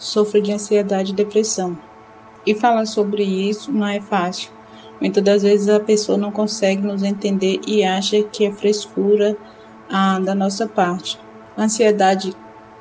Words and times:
sofro 0.00 0.40
de 0.40 0.50
ansiedade 0.50 1.12
e 1.12 1.14
depressão. 1.14 1.78
E 2.44 2.54
falar 2.54 2.86
sobre 2.86 3.22
isso 3.22 3.70
não 3.70 3.86
é 3.86 4.00
fácil. 4.00 4.50
Muitas 5.00 5.22
das 5.22 5.42
vezes 5.42 5.68
a 5.68 5.78
pessoa 5.78 6.18
não 6.18 6.32
consegue 6.32 6.82
nos 6.82 7.02
entender 7.02 7.60
e 7.66 7.84
acha 7.84 8.22
que 8.22 8.46
é 8.46 8.52
frescura 8.52 9.36
ah, 9.88 10.18
da 10.18 10.34
nossa 10.34 10.66
parte. 10.66 11.18
A 11.56 11.64
ansiedade 11.64 12.34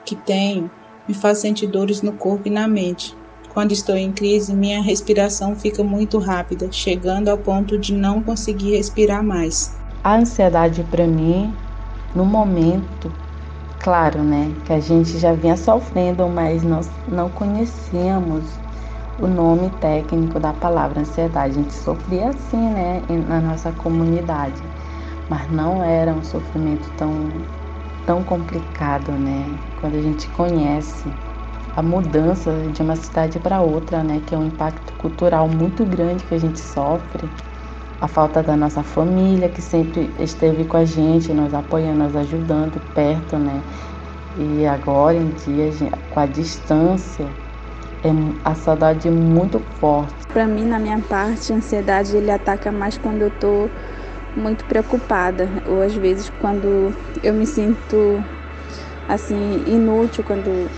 que 0.06 0.16
tenho 0.16 0.72
me 1.08 1.14
faz 1.14 1.40
sentir 1.40 1.68
dores 1.68 2.02
no 2.02 2.14
corpo 2.14 2.48
e 2.48 2.52
na 2.52 2.68
mente. 2.68 3.16
Quando 3.54 3.72
estou 3.72 3.96
em 3.98 4.12
crise, 4.12 4.54
minha 4.54 4.82
respiração 4.82 5.56
fica 5.56 5.84
muito 5.84 6.20
rápida, 6.20 6.72
chegando 6.72 7.28
ao 7.28 7.38
ponto 7.38 7.78
de 7.78 7.94
não 7.94 8.22
conseguir 8.22 8.78
respirar 8.78 9.24
mais. 9.24 9.76
A 10.04 10.16
ansiedade 10.16 10.86
para 10.90 11.06
mim, 11.06 11.54
no 12.16 12.24
momento, 12.24 13.12
claro, 13.80 14.24
né, 14.24 14.56
que 14.66 14.74
a 14.74 14.80
gente 14.80 15.18
já 15.18 15.34
vinha 15.34 15.58
sofrendo, 15.58 16.28
mas 16.30 16.64
nós 16.64 16.92
não 17.08 17.30
conhecíamos 17.30 18.62
o 19.18 19.28
nome 19.28 19.70
técnico 19.72 20.40
da 20.40 20.54
palavra 20.54 21.02
ansiedade. 21.02 21.60
A 21.60 21.64
gente 21.64 21.74
sofria 21.74 22.30
assim, 22.30 22.70
né, 22.72 23.02
na 23.28 23.42
nossa 23.42 23.72
comunidade, 23.74 24.62
mas 25.30 25.50
não 25.50 25.84
era 25.84 26.14
um 26.16 26.24
sofrimento 26.24 26.92
tão 26.92 27.46
tão 28.06 28.24
complicado, 28.24 29.14
né? 29.18 29.60
Quando 29.76 29.96
a 29.96 30.02
gente 30.02 30.30
conhece 30.30 31.14
a 31.76 31.82
mudança 31.84 32.70
de 32.72 32.82
uma 32.82 32.96
cidade 32.96 33.40
para 33.40 33.62
outra, 33.62 34.04
né, 34.04 34.22
que 34.22 34.36
é 34.36 34.38
um 34.38 34.46
impacto 34.46 34.94
cultural 34.96 35.48
muito 35.48 35.86
grande 35.86 36.26
que 36.26 36.34
a 36.34 36.40
gente 36.40 36.60
sofre, 36.60 37.32
a 38.02 38.08
falta 38.08 38.42
da 38.42 38.56
nossa 38.56 38.82
família 38.82 39.50
que 39.50 39.62
sempre 39.62 40.14
esteve 40.20 40.64
com 40.66 40.78
a 40.78 40.86
gente, 40.86 41.34
nos 41.34 41.54
apoiando, 41.54 42.04
nos 42.04 42.16
ajudando 42.16 42.80
perto, 42.94 43.38
né? 43.38 43.62
E 44.38 44.66
agora 44.66 45.18
em 45.18 45.30
dia, 45.30 45.70
com 46.10 46.20
a 46.20 46.26
distância, 46.26 47.26
é 48.04 48.10
a 48.44 48.56
saudade 48.56 49.08
é 49.08 49.12
muito 49.12 49.60
forte. 49.80 50.14
Para 50.28 50.48
mim, 50.48 50.66
na 50.66 50.80
minha 50.80 51.00
parte, 51.00 51.52
a 51.52 51.58
ansiedade 51.58 52.16
ele 52.16 52.32
ataca 52.32 52.72
mais 52.72 52.98
quando 52.98 53.22
eu 53.24 53.32
tô 53.32 53.70
muito 54.36 54.64
preocupada 54.64 55.50
ou 55.66 55.82
às 55.82 55.94
vezes 55.94 56.32
quando 56.40 56.94
eu 57.22 57.34
me 57.34 57.46
sinto 57.46 58.24
assim 59.08 59.64
inútil, 59.66 60.24
quando 60.24 60.70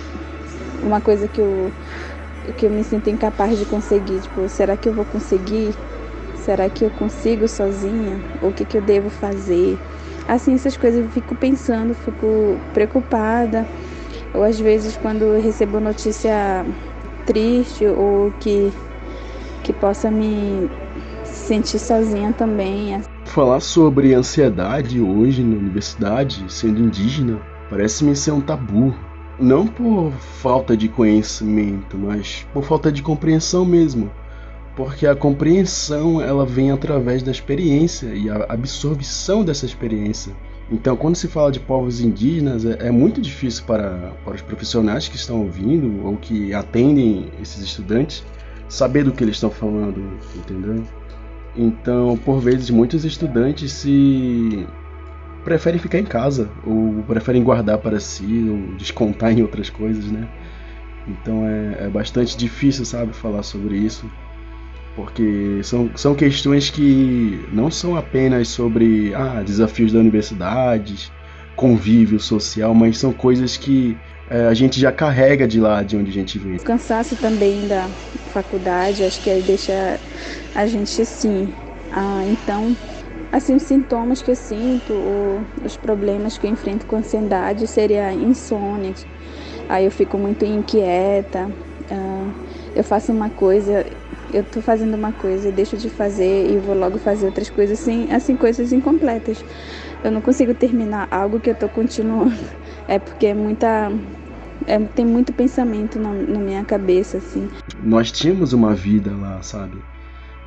uma 0.81 0.99
coisa 0.99 1.27
que 1.27 1.41
eu 1.41 1.71
que 2.57 2.65
eu 2.65 2.71
me 2.71 2.83
sinto 2.83 3.07
incapaz 3.09 3.59
de 3.59 3.65
conseguir, 3.65 4.21
tipo, 4.21 4.49
será 4.49 4.75
que 4.75 4.89
eu 4.89 4.93
vou 4.93 5.05
conseguir? 5.05 5.75
Será 6.45 6.67
que 6.69 6.83
eu 6.83 6.89
consigo 6.89 7.47
sozinha? 7.47 8.19
O 8.41 8.51
que 8.51 8.65
que 8.65 8.77
eu 8.77 8.81
devo 8.81 9.09
fazer? 9.09 9.77
Assim, 10.27 10.55
essas 10.55 10.75
coisas 10.75 11.05
eu 11.05 11.09
fico 11.09 11.35
pensando, 11.35 11.93
fico 11.93 12.57
preocupada. 12.73 13.67
Ou 14.33 14.43
às 14.43 14.59
vezes 14.59 14.97
quando 14.97 15.39
recebo 15.39 15.79
notícia 15.79 16.65
triste 17.27 17.85
ou 17.85 18.31
que, 18.39 18.73
que 19.63 19.71
possa 19.71 20.09
me 20.09 20.67
sentir 21.23 21.77
sozinha 21.77 22.33
também. 22.33 22.99
Falar 23.25 23.59
sobre 23.59 24.15
ansiedade 24.15 24.99
hoje 24.99 25.43
na 25.43 25.55
universidade, 25.55 26.43
sendo 26.47 26.81
indígena, 26.81 27.39
parece-me 27.69 28.15
ser 28.15 28.31
um 28.31 28.41
tabu. 28.41 28.95
Não 29.39 29.67
por 29.67 30.11
falta 30.41 30.75
de 30.75 30.87
conhecimento, 30.87 31.97
mas 31.97 32.47
por 32.51 32.63
falta 32.63 32.91
de 32.91 33.03
compreensão 33.03 33.63
mesmo. 33.63 34.11
Porque 34.75 35.05
a 35.05 35.15
compreensão 35.15 36.21
ela 36.21 36.45
vem 36.45 36.71
através 36.71 37.21
da 37.21 37.31
experiência 37.31 38.07
e 38.07 38.29
a 38.29 38.45
absorção 38.47 39.43
dessa 39.43 39.65
experiência. 39.65 40.33
Então, 40.71 40.95
quando 40.95 41.17
se 41.17 41.27
fala 41.27 41.51
de 41.51 41.59
povos 41.59 41.99
indígenas, 41.99 42.63
é, 42.63 42.87
é, 42.87 42.91
muito 42.91 43.19
difícil 43.19 43.65
para, 43.65 44.13
para 44.23 44.35
os 44.35 44.41
profissionais 44.41 45.09
que 45.09 45.17
estão 45.17 45.41
ouvindo 45.41 46.05
ou 46.05 46.15
que 46.15 46.53
atendem 46.53 47.29
esses 47.41 47.61
estudantes 47.61 48.23
saber 48.69 49.03
do 49.03 49.11
que 49.11 49.21
eles 49.21 49.35
estão 49.35 49.49
falando, 49.49 50.01
entendeu? 50.33 50.81
Então, 51.57 52.17
por 52.17 52.39
vezes, 52.39 52.69
muitos 52.69 53.03
estudantes 53.03 53.73
se 53.73 54.65
preferem 55.43 55.77
ficar 55.77 55.99
em 55.99 56.05
casa 56.05 56.49
ou 56.65 57.03
preferem 57.03 57.43
guardar 57.43 57.77
para 57.79 57.99
si 57.99 58.47
ou 58.49 58.77
descontar 58.77 59.33
em 59.37 59.41
outras 59.41 59.69
coisas, 59.69 60.05
né? 60.05 60.29
Então 61.05 61.45
é, 61.45 61.85
é 61.85 61.89
bastante 61.89 62.37
difícil, 62.37 62.85
sabe, 62.85 63.11
falar 63.11 63.43
sobre 63.43 63.75
isso 63.75 64.09
porque 64.95 65.61
são, 65.63 65.89
são 65.95 66.13
questões 66.13 66.69
que 66.69 67.45
não 67.51 67.71
são 67.71 67.95
apenas 67.95 68.49
sobre 68.49 69.13
ah, 69.15 69.41
desafios 69.43 69.93
da 69.93 69.99
universidade, 69.99 71.11
convívio 71.55 72.19
social, 72.19 72.73
mas 72.73 72.97
são 72.97 73.13
coisas 73.13 73.57
que 73.57 73.97
é, 74.29 74.47
a 74.47 74.53
gente 74.53 74.79
já 74.79 74.91
carrega 74.91 75.47
de 75.47 75.59
lá 75.59 75.83
de 75.83 75.97
onde 75.97 76.09
a 76.09 76.13
gente 76.13 76.39
vem. 76.39 76.55
O 76.55 76.63
cansaço 76.63 77.15
também 77.17 77.67
da 77.67 77.89
faculdade, 78.27 79.03
acho 79.03 79.21
que 79.21 79.41
deixa 79.41 79.99
a 80.55 80.65
gente 80.65 81.01
assim. 81.01 81.53
Ah, 81.91 82.23
então, 82.25 82.75
assim, 83.31 83.55
os 83.55 83.63
sintomas 83.63 84.21
que 84.21 84.31
eu 84.31 84.35
sinto, 84.35 84.93
os 85.63 85.75
problemas 85.75 86.37
que 86.37 86.47
eu 86.47 86.51
enfrento 86.51 86.85
com 86.85 86.95
ansiedade 86.95 87.67
seria 87.67 88.13
insônia. 88.13 88.93
Aí 89.67 89.85
eu 89.85 89.91
fico 89.91 90.17
muito 90.17 90.45
inquieta. 90.45 91.51
Ah, 91.91 92.29
eu 92.73 92.83
faço 92.85 93.11
uma 93.11 93.29
coisa, 93.29 93.85
eu 94.33 94.43
tô 94.43 94.61
fazendo 94.61 94.95
uma 94.95 95.11
coisa 95.11 95.49
e 95.49 95.51
deixo 95.51 95.77
de 95.77 95.89
fazer 95.89 96.51
e 96.51 96.57
vou 96.57 96.75
logo 96.75 96.97
fazer 96.97 97.25
outras 97.25 97.49
coisas 97.49 97.79
assim, 97.79 98.11
assim 98.11 98.35
coisas 98.35 98.71
incompletas. 98.71 99.43
Eu 100.03 100.11
não 100.11 100.21
consigo 100.21 100.53
terminar 100.53 101.07
algo 101.11 101.39
que 101.39 101.49
eu 101.49 101.55
tô 101.55 101.69
continuando. 101.69 102.33
É 102.87 102.97
porque 102.97 103.27
é 103.27 103.33
muita 103.33 103.91
é, 104.67 104.77
tem 104.79 105.05
muito 105.05 105.33
pensamento 105.33 105.99
na, 105.99 106.11
na 106.13 106.39
minha 106.39 106.63
cabeça 106.63 107.17
assim. 107.17 107.47
Nós 107.83 108.11
tínhamos 108.11 108.53
uma 108.53 108.73
vida 108.73 109.11
lá, 109.15 109.41
sabe? 109.41 109.77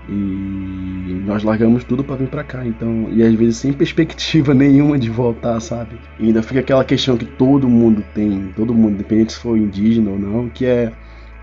E 0.09 1.22
nós 1.25 1.43
largamos 1.43 1.83
tudo 1.83 2.05
para 2.05 2.16
vir 2.16 2.28
para 2.28 2.45
cá, 2.45 2.66
então, 2.66 3.09
e 3.11 3.22
às 3.22 3.33
vezes 3.34 3.56
sem 3.56 3.72
perspectiva 3.72 4.53
nenhuma 4.55 4.99
de 4.99 5.09
voltar, 5.09 5.59
sabe? 5.61 5.97
E 6.19 6.27
ainda 6.27 6.43
fica 6.43 6.61
aquela 6.61 6.84
questão 6.84 7.16
que 7.16 7.25
todo 7.25 7.69
mundo 7.69 8.05
tem, 8.15 8.53
todo 8.55 8.75
mundo, 8.75 8.95
independente 8.95 9.33
se 9.33 9.39
for 9.39 9.56
indígena 9.56 10.11
ou 10.11 10.19
não, 10.19 10.49
que 10.51 10.66
é 10.66 10.93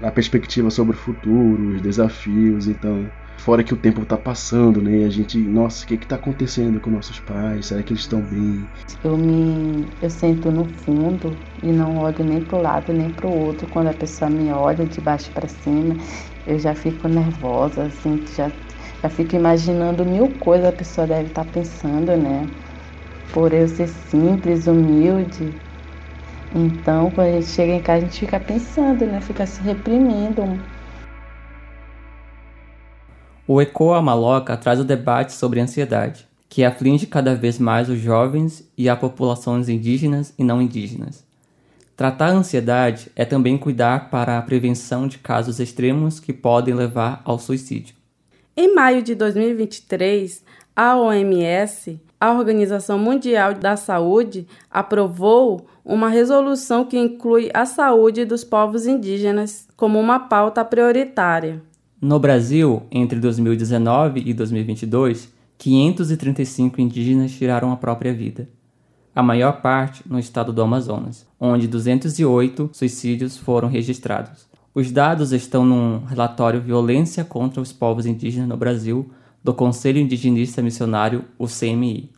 a 0.02 0.12
perspectiva 0.12 0.70
sobre 0.70 0.96
o 0.96 1.00
futuro, 1.00 1.70
os 1.70 1.82
desafios, 1.82 2.68
então 2.68 3.10
fora 3.38 3.64
que 3.64 3.74
o 3.74 3.78
tempo 3.78 4.04
está 4.04 4.18
passando, 4.18 4.82
né? 4.82 5.04
A 5.04 5.10
gente, 5.10 5.38
nossa, 5.48 5.84
o 5.84 5.88
que 5.88 5.96
está 5.96 6.16
acontecendo 6.16 6.80
com 6.80 6.92
nossos 6.92 7.20
pais? 7.20 7.68
Será 7.68 7.82
que 7.82 7.92
eles 7.92 8.04
estão 8.04 8.22
bem? 8.22 8.68
Eu 9.04 9.18
me, 9.18 9.88
eu 10.02 10.10
sento 10.10 10.52
no 10.52 10.66
fundo 10.66 11.36
e 11.62 11.72
não 11.72 11.98
olho 11.98 12.24
nem 12.24 12.40
para 12.40 12.58
o 12.58 12.62
lado 12.62 12.94
nem 12.94 13.10
para 13.10 13.28
o 13.28 13.32
outro. 13.32 13.68
Quando 13.68 13.88
a 13.88 13.94
pessoa 13.94 14.30
me 14.30 14.52
olha 14.52 14.86
de 14.86 15.02
baixo 15.02 15.32
para 15.32 15.48
cima, 15.48 15.96
eu 16.46 16.60
já 16.60 16.76
fico 16.76 17.08
nervosa, 17.08 17.86
assim, 17.86 18.24
já, 18.36 18.52
já 19.02 19.10
fico 19.10 19.36
imaginando 19.36 20.06
mil 20.06 20.30
coisas 20.40 20.68
a 20.68 20.72
pessoa 20.72 21.08
deve 21.08 21.30
estar 21.30 21.46
tá 21.46 21.52
pensando, 21.52 22.16
né? 22.16 22.48
Por 23.34 23.54
eu 23.54 23.68
ser 23.68 23.88
simples, 23.88 24.68
humilde, 24.68 25.56
então, 26.54 27.10
quando 27.12 27.28
a 27.28 27.32
gente 27.34 27.48
chega 27.48 27.74
em 27.74 27.82
casa, 27.82 28.00
a 28.00 28.08
gente 28.08 28.20
fica 28.20 28.40
pensando, 28.40 29.06
né? 29.06 29.22
Fica 29.22 29.46
se 29.46 29.62
reprimindo. 29.62 30.44
O 33.48 33.62
ECOA 33.62 34.02
Maloca 34.02 34.56
traz 34.58 34.80
o 34.80 34.84
debate 34.84 35.34
sobre 35.34 35.60
ansiedade, 35.60 36.28
que 36.50 36.64
aflige 36.64 37.08
cada 37.08 37.34
vez 37.34 37.58
mais 37.58 37.90
os 37.90 38.00
jovens 38.00 38.70
e 38.78 38.90
a 38.90 38.96
populações 38.96 39.70
indígenas 39.70 40.34
e 40.38 40.44
não 40.44 40.62
indígenas. 40.62 41.26
Tratar 41.96 42.28
a 42.28 42.34
ansiedade 42.34 43.12
é 43.16 43.24
também 43.24 43.58
cuidar 43.58 44.10
para 44.10 44.38
a 44.38 44.42
prevenção 44.42 45.08
de 45.08 45.18
casos 45.18 45.60
extremos 45.60 46.20
que 46.20 46.34
podem 46.34 46.74
levar 46.74 47.22
ao 47.24 47.40
suicídio. 47.40 47.96
Em 48.58 48.74
maio 48.76 49.02
de 49.02 49.16
2023, 49.16 50.44
a 50.76 50.98
OMS, 50.98 52.00
a 52.22 52.32
Organização 52.32 53.00
Mundial 53.00 53.56
da 53.56 53.76
Saúde, 53.76 54.46
aprovou 54.70 55.66
uma 55.84 56.08
resolução 56.08 56.86
que 56.86 56.96
inclui 56.96 57.50
a 57.52 57.66
saúde 57.66 58.26
dos 58.26 58.44
povos 58.44 58.86
indígenas 58.86 59.68
como 59.76 60.00
uma 60.00 60.20
pauta 60.20 60.64
prioritária. 60.64 61.64
No 62.00 62.20
Brasil, 62.20 62.84
entre 62.92 63.20
2019 63.20 64.22
e 64.24 64.36
2022, 64.36 65.34
535 65.58 66.80
indígenas 66.80 67.32
tiraram 67.32 67.72
a 67.72 67.78
própria 67.78 68.14
vida. 68.14 68.48
A 69.16 69.24
maior 69.24 69.60
parte 69.60 70.04
no 70.08 70.20
estado 70.20 70.54
do 70.54 70.62
Amazonas, 70.62 71.26
onde 71.40 71.68
208 71.68 72.70
suicídios 72.72 73.36
foram 73.36 73.68
registrados. 73.68 74.46
Os 74.76 74.92
dados 74.92 75.32
estão 75.32 75.66
num 75.66 76.06
relatório 76.06 76.62
Violência 76.62 77.26
contra 77.26 77.60
os 77.60 77.74
Povos 77.74 78.06
Indígenas 78.06 78.48
no 78.48 78.56
Brasil, 78.56 79.10
do 79.44 79.54
Conselho 79.54 80.00
Indigenista 80.00 80.62
Missionário, 80.62 81.26
o 81.38 81.48
CMI. 81.48 82.10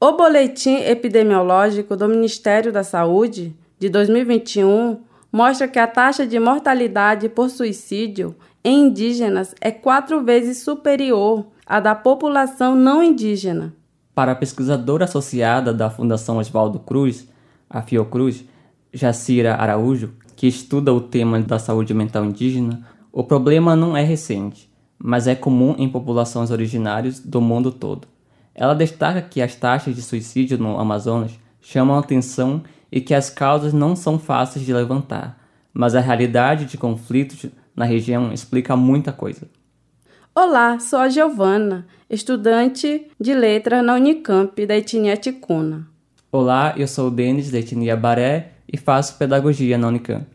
O 0.00 0.12
Boletim 0.12 0.76
Epidemiológico 0.76 1.96
do 1.96 2.08
Ministério 2.08 2.72
da 2.72 2.82
Saúde 2.82 3.54
de 3.78 3.88
2021 3.88 5.00
mostra 5.32 5.66
que 5.66 5.78
a 5.78 5.86
taxa 5.86 6.26
de 6.26 6.38
mortalidade 6.38 7.28
por 7.28 7.50
suicídio 7.50 8.34
em 8.62 8.86
indígenas 8.86 9.54
é 9.60 9.70
quatro 9.70 10.22
vezes 10.22 10.58
superior 10.62 11.46
à 11.66 11.80
da 11.80 11.94
população 11.94 12.74
não 12.74 13.02
indígena. 13.02 13.74
Para 14.14 14.32
a 14.32 14.36
pesquisadora 14.36 15.04
associada 15.04 15.72
da 15.72 15.90
Fundação 15.90 16.38
Oswaldo 16.38 16.78
Cruz, 16.78 17.28
a 17.68 17.82
Fiocruz, 17.82 18.44
Jacira 18.92 19.56
Araújo, 19.56 20.14
que 20.36 20.46
estuda 20.46 20.92
o 20.92 21.00
tema 21.00 21.40
da 21.40 21.58
saúde 21.58 21.92
mental 21.92 22.24
indígena, 22.24 22.86
o 23.12 23.24
problema 23.24 23.74
não 23.74 23.96
é 23.96 24.02
recente, 24.02 24.70
mas 25.06 25.26
é 25.26 25.34
comum 25.34 25.74
em 25.76 25.86
populações 25.86 26.50
originárias 26.50 27.20
do 27.20 27.38
mundo 27.38 27.70
todo. 27.70 28.08
Ela 28.54 28.74
destaca 28.74 29.20
que 29.20 29.42
as 29.42 29.54
taxas 29.54 29.94
de 29.94 30.00
suicídio 30.00 30.56
no 30.56 30.80
Amazonas 30.80 31.38
chamam 31.60 31.96
a 31.96 32.00
atenção 32.00 32.62
e 32.90 33.02
que 33.02 33.12
as 33.12 33.28
causas 33.28 33.74
não 33.74 33.94
são 33.94 34.18
fáceis 34.18 34.64
de 34.64 34.72
levantar, 34.72 35.38
mas 35.74 35.94
a 35.94 36.00
realidade 36.00 36.64
de 36.64 36.78
conflitos 36.78 37.44
na 37.76 37.84
região 37.84 38.32
explica 38.32 38.74
muita 38.74 39.12
coisa. 39.12 39.46
Olá, 40.34 40.78
sou 40.78 41.00
a 41.00 41.10
Giovana, 41.10 41.86
estudante 42.08 43.06
de 43.20 43.34
letra 43.34 43.82
na 43.82 43.96
Unicamp 43.96 44.64
da 44.64 44.74
etnia 44.74 45.18
Ticuna. 45.18 45.86
Olá, 46.32 46.72
eu 46.78 46.88
sou 46.88 47.08
o 47.08 47.10
Denis 47.10 47.50
da 47.50 47.58
etnia 47.58 47.94
Baré 47.94 48.52
e 48.72 48.78
faço 48.78 49.18
pedagogia 49.18 49.76
na 49.76 49.88
Unicamp. 49.88 50.33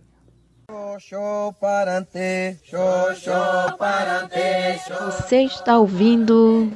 Você 5.02 5.44
está 5.44 5.78
ouvindo 5.78 6.74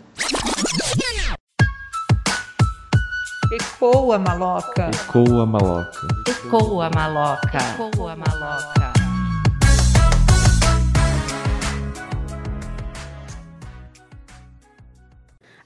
Ecoa 3.52 4.18
maloca. 4.18 4.92
Ecoa 4.94 5.46
maloca. 5.46 6.08
Ecoa 6.30 6.90
maloca. 6.90 7.58
Ecoa 7.58 8.16
maloca. 8.16 8.94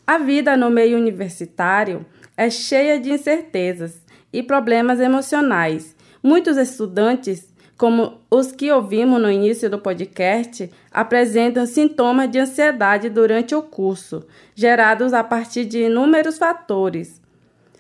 A 0.07 0.17
vida 0.17 0.57
no 0.57 0.71
meio 0.71 0.97
universitário 0.97 2.03
é 2.35 2.49
cheia 2.49 2.99
de 2.99 3.11
incertezas 3.11 4.01
e 4.33 4.41
problemas 4.41 4.99
emocionais. 4.99 5.95
Muitos 6.23 6.57
estudantes, 6.57 7.53
como 7.77 8.13
os 8.29 8.51
que 8.51 8.71
ouvimos 8.71 9.21
no 9.21 9.31
início 9.31 9.69
do 9.69 9.77
podcast, 9.77 10.69
apresentam 10.91 11.65
sintomas 11.67 12.29
de 12.29 12.39
ansiedade 12.39 13.07
durante 13.07 13.53
o 13.53 13.61
curso, 13.61 14.25
gerados 14.55 15.13
a 15.13 15.23
partir 15.23 15.63
de 15.65 15.83
inúmeros 15.83 16.39
fatores. 16.39 17.21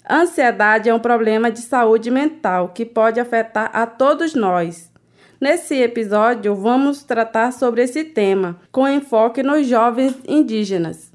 A 0.05 0.21
ansiedade 0.21 0.87
é 0.87 0.93
um 0.93 0.99
problema 0.99 1.51
de 1.51 1.61
saúde 1.61 2.11
mental 2.11 2.69
que 2.69 2.85
pode 2.85 3.19
afetar 3.19 3.71
a 3.73 3.87
todos 3.87 4.35
nós. 4.35 4.91
Nesse 5.41 5.75
episódio, 5.75 6.55
vamos 6.55 7.03
tratar 7.03 7.51
sobre 7.51 7.81
esse 7.81 8.03
tema, 8.03 8.57
com 8.71 8.87
enfoque 8.87 9.41
nos 9.41 9.67
jovens 9.67 10.15
indígenas. 10.27 11.11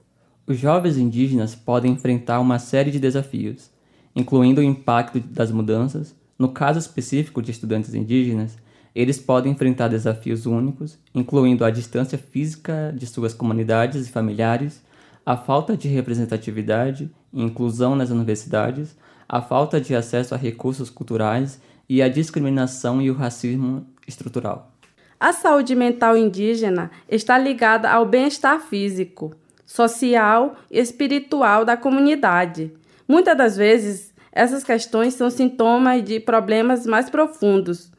Os 0.46 0.58
jovens 0.58 0.99
indígenas 0.99 1.55
podem 1.55 1.93
enfrentar 1.93 2.40
uma 2.40 2.58
série 2.58 2.90
de 2.90 2.99
desafios, 2.99 3.70
incluindo 4.14 4.61
o 4.61 4.64
impacto 4.64 5.20
das 5.20 5.52
mudanças. 5.52 6.14
No 6.38 6.49
caso 6.49 6.79
específico 6.79 7.40
de 7.40 7.52
estudantes 7.52 7.94
indígenas, 7.94 8.58
eles 8.94 9.18
podem 9.18 9.52
enfrentar 9.52 9.88
desafios 9.88 10.46
únicos, 10.46 10.98
incluindo 11.14 11.64
a 11.64 11.70
distância 11.70 12.18
física 12.18 12.92
de 12.94 13.06
suas 13.06 13.32
comunidades 13.32 14.06
e 14.06 14.10
familiares, 14.10 14.82
a 15.24 15.36
falta 15.36 15.76
de 15.76 15.88
representatividade 15.88 17.10
e 17.32 17.42
inclusão 17.42 17.94
nas 17.96 18.10
universidades, 18.10 18.96
a 19.28 19.40
falta 19.40 19.80
de 19.80 19.94
acesso 19.94 20.34
a 20.34 20.38
recursos 20.38 20.90
culturais 20.90 21.60
e 21.88 22.02
a 22.02 22.08
discriminação 22.08 23.00
e 23.00 23.10
o 23.10 23.14
racismo 23.14 23.86
estrutural. 24.06 24.72
A 25.18 25.32
saúde 25.32 25.74
mental 25.74 26.16
indígena 26.16 26.90
está 27.08 27.38
ligada 27.38 27.88
ao 27.88 28.04
bem-estar 28.04 28.60
físico, 28.60 29.34
social 29.64 30.56
e 30.70 30.80
espiritual 30.80 31.64
da 31.64 31.76
comunidade. 31.76 32.72
Muitas 33.06 33.38
das 33.38 33.56
vezes, 33.56 34.12
essas 34.32 34.64
questões 34.64 35.14
são 35.14 35.30
sintomas 35.30 36.02
de 36.02 36.18
problemas 36.18 36.84
mais 36.84 37.08
profundos, 37.08 37.91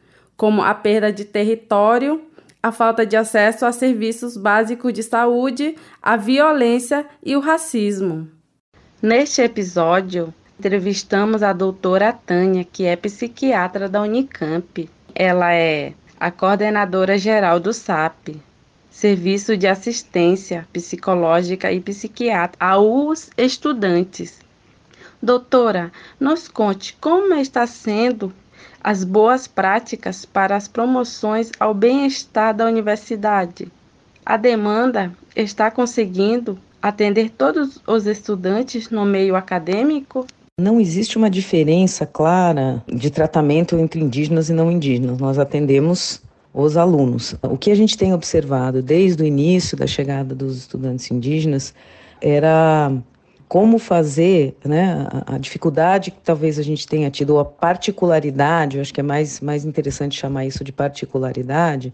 como 0.44 0.62
a 0.62 0.74
perda 0.74 1.10
de 1.10 1.24
território, 1.24 2.22
a 2.62 2.70
falta 2.70 3.06
de 3.06 3.16
acesso 3.16 3.66
a 3.66 3.72
serviços 3.72 4.36
básicos 4.36 4.92
de 4.92 5.02
saúde, 5.02 5.78
a 6.02 6.18
violência 6.18 7.06
e 7.24 7.34
o 7.38 7.40
racismo. 7.40 8.28
Neste 9.02 9.42
episódio, 9.42 10.34
entrevistamos 10.60 11.44
a 11.44 11.54
doutora 11.54 12.12
Tânia, 12.12 12.66
que 12.70 12.84
é 12.84 12.98
psiquiatra 12.98 13.88
da 13.88 14.02
Unicamp. 14.02 14.90
Ela 15.16 15.54
é 15.54 15.94
a 16.20 16.30
coordenadora 16.30 17.18
geral 17.18 17.58
do 17.58 17.72
SAP, 17.72 18.36
serviço 18.92 19.56
de 19.56 19.66
assistência 19.66 20.68
psicológica 20.74 21.72
e 21.72 21.80
psiquiátrica 21.80 22.66
aos 22.66 23.30
estudantes. 23.38 24.42
Doutora, 25.22 25.90
nos 26.20 26.50
conte 26.50 26.98
como 27.00 27.34
está 27.34 27.66
sendo 27.66 28.34
as 28.84 29.04
boas 29.04 29.48
práticas 29.48 30.26
para 30.26 30.56
as 30.56 30.68
promoções 30.68 31.52
ao 31.60 31.74
bem-estar 31.74 32.54
da 32.54 32.66
universidade. 32.66 33.72
A 34.26 34.36
demanda 34.36 35.12
está 35.36 35.72
conseguindo 35.72 36.58
atender 36.82 37.30
todos 37.30 37.80
os 37.88 38.06
estudantes 38.06 38.90
no 38.90 39.06
meio 39.06 39.36
acadêmico? 39.36 40.28
Não 40.60 40.80
existe 40.80 41.18
uma 41.18 41.30
diferença 41.30 42.06
clara 42.06 42.84
de 42.88 43.10
tratamento 43.10 43.78
entre 43.78 44.02
indígenas 44.02 44.50
e 44.50 44.54
não 44.54 44.72
indígenas. 44.72 45.18
Nós 45.18 45.40
atendemos 45.40 46.22
os 46.54 46.78
alunos. 46.78 47.36
O 47.42 47.58
que 47.58 47.72
a 47.72 47.76
gente 47.76 47.98
tem 47.98 48.14
observado 48.14 48.82
desde 48.82 49.24
o 49.24 49.26
início 49.26 49.76
da 49.76 49.88
chegada 49.88 50.36
dos 50.36 50.58
estudantes 50.58 51.10
indígenas 51.10 51.74
era 52.22 52.92
como 53.54 53.78
fazer, 53.78 54.58
né, 54.66 55.06
a, 55.28 55.38
dificuldade 55.38 56.10
que 56.10 56.18
talvez 56.24 56.58
a 56.58 56.64
gente 56.64 56.88
tenha 56.88 57.12
tido, 57.12 57.36
ou 57.36 57.40
a 57.40 57.46
particularidade, 57.46 58.78
eu 58.78 58.82
acho 58.82 58.92
que 58.92 59.00
é 59.00 59.04
mais, 59.04 59.40
mais 59.42 59.64
interessante 59.64 60.20
chamar 60.20 60.48
isso 60.48 60.64
de 60.64 60.72
particularidade, 60.72 61.94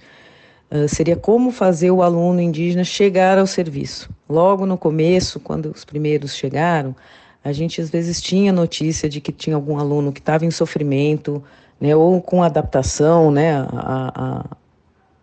uh, 0.72 0.88
seria 0.88 1.18
como 1.18 1.52
fazer 1.52 1.92
o 1.92 2.02
aluno 2.02 2.40
indígena 2.40 2.86
chegar 2.86 3.38
ao 3.38 3.46
serviço. 3.46 4.10
Logo 4.30 4.66
no 4.66 4.78
começo, 4.78 5.38
quando 5.38 5.66
os 5.66 5.84
primeiros 5.84 6.34
chegaram, 6.34 6.96
a 7.44 7.52
gente 7.52 7.82
às 7.82 7.90
vezes 7.90 8.22
tinha 8.22 8.54
notícia 8.54 9.10
de 9.10 9.20
que 9.20 9.34
tinha 9.34 9.58
algum 9.58 9.78
aluno 9.78 10.14
que 10.14 10.22
estava 10.22 10.46
em 10.46 10.52
sofrimento, 10.52 11.44
né, 11.78 11.94
ou 11.94 12.22
com 12.22 12.42
adaptação 12.42 13.32
né, 13.32 13.68
a, 13.74 14.46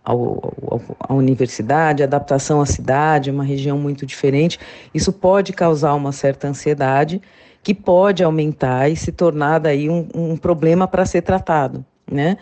a, 0.06 0.12
a, 1.08 1.14
universidade, 1.14 2.02
adaptação 2.02 2.60
à 2.60 2.66
cidade, 2.66 3.30
uma 3.30 3.42
região 3.42 3.76
muito 3.76 4.06
diferente, 4.06 4.58
isso 4.94 5.12
pode 5.12 5.52
causar 5.52 5.94
uma 5.94 6.12
certa 6.12 6.46
ansiedade 6.46 7.20
que 7.62 7.74
pode 7.74 8.22
aumentar 8.22 8.88
e 8.88 8.94
se 8.94 9.10
tornar 9.10 9.58
daí 9.58 9.90
um, 9.90 10.06
um 10.14 10.36
problema 10.36 10.86
para 10.86 11.04
ser 11.04 11.22
tratado, 11.22 11.84
né? 12.10 12.36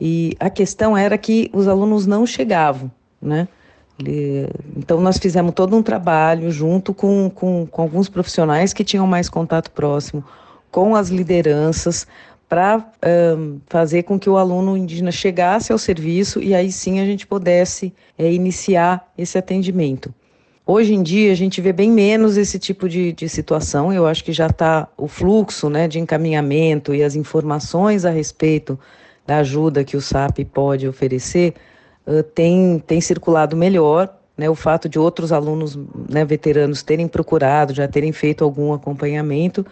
E 0.00 0.34
a 0.40 0.48
questão 0.48 0.96
era 0.96 1.16
que 1.18 1.50
os 1.52 1.68
alunos 1.68 2.06
não 2.06 2.26
chegavam, 2.26 2.90
né? 3.20 3.46
Então 4.76 5.00
nós 5.00 5.18
fizemos 5.18 5.52
todo 5.54 5.76
um 5.76 5.82
trabalho 5.82 6.50
junto 6.50 6.92
com, 6.92 7.30
com, 7.30 7.66
com 7.66 7.82
alguns 7.82 8.08
profissionais 8.08 8.72
que 8.72 8.82
tinham 8.82 9.06
mais 9.06 9.28
contato 9.28 9.70
próximo 9.70 10.24
com 10.70 10.96
as 10.96 11.10
lideranças 11.10 12.04
para 12.54 12.86
um, 13.36 13.58
fazer 13.66 14.04
com 14.04 14.16
que 14.16 14.30
o 14.30 14.36
aluno 14.36 14.76
indígena 14.76 15.10
chegasse 15.10 15.72
ao 15.72 15.78
serviço 15.78 16.40
e 16.40 16.54
aí 16.54 16.70
sim 16.70 17.00
a 17.00 17.04
gente 17.04 17.26
pudesse 17.26 17.92
é, 18.16 18.32
iniciar 18.32 19.12
esse 19.18 19.36
atendimento. 19.36 20.14
Hoje 20.64 20.94
em 20.94 21.02
dia 21.02 21.32
a 21.32 21.34
gente 21.34 21.60
vê 21.60 21.72
bem 21.72 21.90
menos 21.90 22.36
esse 22.36 22.56
tipo 22.56 22.88
de, 22.88 23.12
de 23.12 23.28
situação, 23.28 23.92
eu 23.92 24.06
acho 24.06 24.22
que 24.22 24.32
já 24.32 24.46
está 24.46 24.86
o 24.96 25.08
fluxo 25.08 25.68
né, 25.68 25.88
de 25.88 25.98
encaminhamento 25.98 26.94
e 26.94 27.02
as 27.02 27.16
informações 27.16 28.04
a 28.04 28.10
respeito 28.10 28.78
da 29.26 29.38
ajuda 29.38 29.82
que 29.82 29.96
o 29.96 30.00
SAP 30.00 30.44
pode 30.52 30.86
oferecer 30.86 31.54
uh, 32.06 32.22
tem, 32.22 32.78
tem 32.86 33.00
circulado 33.00 33.56
melhor, 33.56 34.16
né, 34.38 34.48
o 34.48 34.54
fato 34.54 34.88
de 34.88 34.96
outros 34.96 35.32
alunos 35.32 35.76
né, 36.08 36.24
veteranos 36.24 36.84
terem 36.84 37.08
procurado, 37.08 37.74
já 37.74 37.88
terem 37.88 38.12
feito 38.12 38.44
algum 38.44 38.72
acompanhamento, 38.72 39.62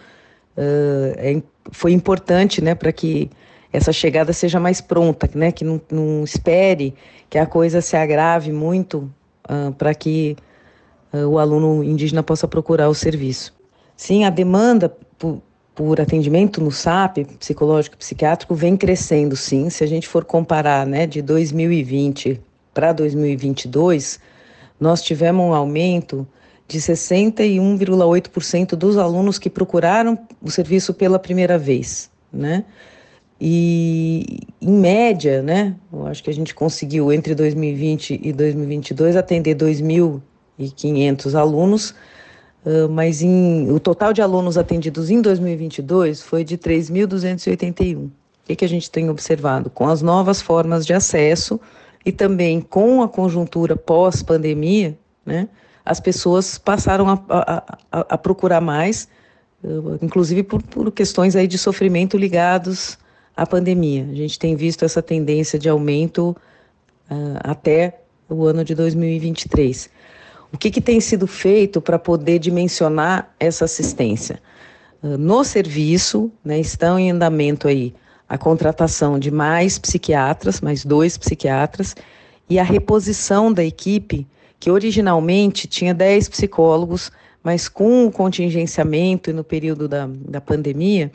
uh, 0.57 1.13
é, 1.15 1.41
foi 1.71 1.91
importante 1.91 2.61
né, 2.61 2.75
para 2.75 2.91
que 2.91 3.29
essa 3.71 3.91
chegada 3.91 4.31
seja 4.33 4.59
mais 4.59 4.79
pronta, 4.79 5.29
né, 5.33 5.51
que 5.51 5.63
não, 5.63 5.81
não 5.91 6.23
espere 6.23 6.93
que 7.29 7.37
a 7.37 7.45
coisa 7.45 7.81
se 7.81 7.95
agrave 7.95 8.51
muito 8.51 9.11
uh, 9.49 9.71
para 9.73 9.95
que 9.95 10.37
uh, 11.11 11.25
o 11.25 11.39
aluno 11.39 11.83
indígena 11.83 12.21
possa 12.21 12.47
procurar 12.47 12.89
o 12.89 12.93
serviço. 12.93 13.53
Sim, 13.95 14.25
a 14.25 14.29
demanda 14.29 14.95
por, 15.17 15.41
por 15.73 15.99
atendimento 15.99 16.61
no 16.61 16.71
SAP, 16.71 17.25
psicológico 17.39 17.95
e 17.95 17.99
psiquiátrico, 17.99 18.53
vem 18.53 18.77
crescendo, 18.77 19.35
sim. 19.35 19.69
Se 19.69 19.83
a 19.83 19.87
gente 19.87 20.07
for 20.07 20.23
comparar 20.23 20.85
né, 20.85 21.07
de 21.07 21.21
2020 21.21 22.39
para 22.73 22.93
2022, 22.93 24.19
nós 24.79 25.01
tivemos 25.01 25.45
um 25.45 25.53
aumento 25.53 26.27
de 26.67 26.79
61,8% 26.79 28.75
dos 28.75 28.97
alunos 28.97 29.37
que 29.37 29.49
procuraram 29.49 30.17
o 30.41 30.49
serviço 30.49 30.93
pela 30.93 31.19
primeira 31.19 31.57
vez, 31.57 32.09
né? 32.31 32.65
E 33.45 34.39
em 34.61 34.71
média, 34.71 35.41
né, 35.41 35.75
eu 35.91 36.07
acho 36.07 36.23
que 36.23 36.29
a 36.29 36.33
gente 36.33 36.55
conseguiu 36.55 37.11
entre 37.11 37.35
2020 37.35 38.21
e 38.23 38.31
2022 38.31 39.17
atender 39.17 39.55
2.500 39.55 41.35
alunos, 41.37 41.93
mas 42.91 43.21
em, 43.21 43.69
o 43.69 43.81
total 43.81 44.13
de 44.13 44.21
alunos 44.21 44.57
atendidos 44.57 45.09
em 45.09 45.21
2022 45.21 46.21
foi 46.21 46.45
de 46.45 46.57
3.281. 46.57 48.05
O 48.05 48.11
que, 48.45 48.55
que 48.55 48.63
a 48.63 48.69
gente 48.69 48.89
tem 48.89 49.09
observado? 49.09 49.69
Com 49.69 49.89
as 49.89 50.01
novas 50.01 50.41
formas 50.41 50.85
de 50.85 50.93
acesso 50.93 51.59
e 52.05 52.13
também 52.13 52.61
com 52.61 53.01
a 53.01 53.09
conjuntura 53.09 53.75
pós-pandemia, 53.75 54.97
né, 55.25 55.49
as 55.85 55.99
pessoas 55.99 56.57
passaram 56.57 57.09
a, 57.09 57.21
a, 57.29 57.99
a, 58.13 58.17
procurar 58.17 58.61
mais, 58.61 59.07
inclusive 60.01 60.43
por, 60.43 60.61
por, 60.63 60.91
questões 60.91 61.35
aí 61.35 61.47
de 61.47 61.57
sofrimento 61.57 62.17
ligados 62.17 62.97
à 63.35 63.45
pandemia. 63.45 64.07
A 64.11 64.15
gente 64.15 64.39
tem 64.39 64.55
visto 64.55 64.85
essa 64.85 65.01
tendência 65.01 65.59
de 65.59 65.67
aumento 65.67 66.35
uh, 67.09 67.39
até 67.43 67.99
o 68.29 68.45
ano 68.45 68.63
de 68.63 68.73
2023. 68.75 69.89
O 70.51 70.57
que, 70.57 70.69
que 70.69 70.81
tem 70.81 70.99
sido 70.99 71.27
feito 71.27 71.81
para 71.81 71.97
poder 71.97 72.39
dimensionar 72.39 73.33
essa 73.39 73.65
assistência? 73.65 74.39
Uh, 75.01 75.17
no 75.17 75.43
serviço, 75.43 76.31
né, 76.43 76.59
estão 76.59 76.97
em 76.97 77.11
andamento 77.11 77.67
aí 77.67 77.93
a 78.27 78.37
contratação 78.37 79.19
de 79.19 79.29
mais 79.29 79.77
psiquiatras, 79.77 80.61
mais 80.61 80.85
dois 80.85 81.17
psiquiatras, 81.17 81.95
e 82.49 82.57
a 82.57 82.63
reposição 82.63 83.51
da 83.51 83.63
equipe, 83.63 84.27
que 84.63 84.71
originalmente 84.71 85.67
tinha 85.67 85.93
10 85.93 86.29
psicólogos, 86.29 87.11
mas 87.43 87.67
com 87.67 88.05
o 88.05 88.11
contingenciamento 88.11 89.29
e 89.29 89.33
no 89.33 89.43
período 89.43 89.89
da, 89.89 90.07
da 90.07 90.39
pandemia, 90.39 91.11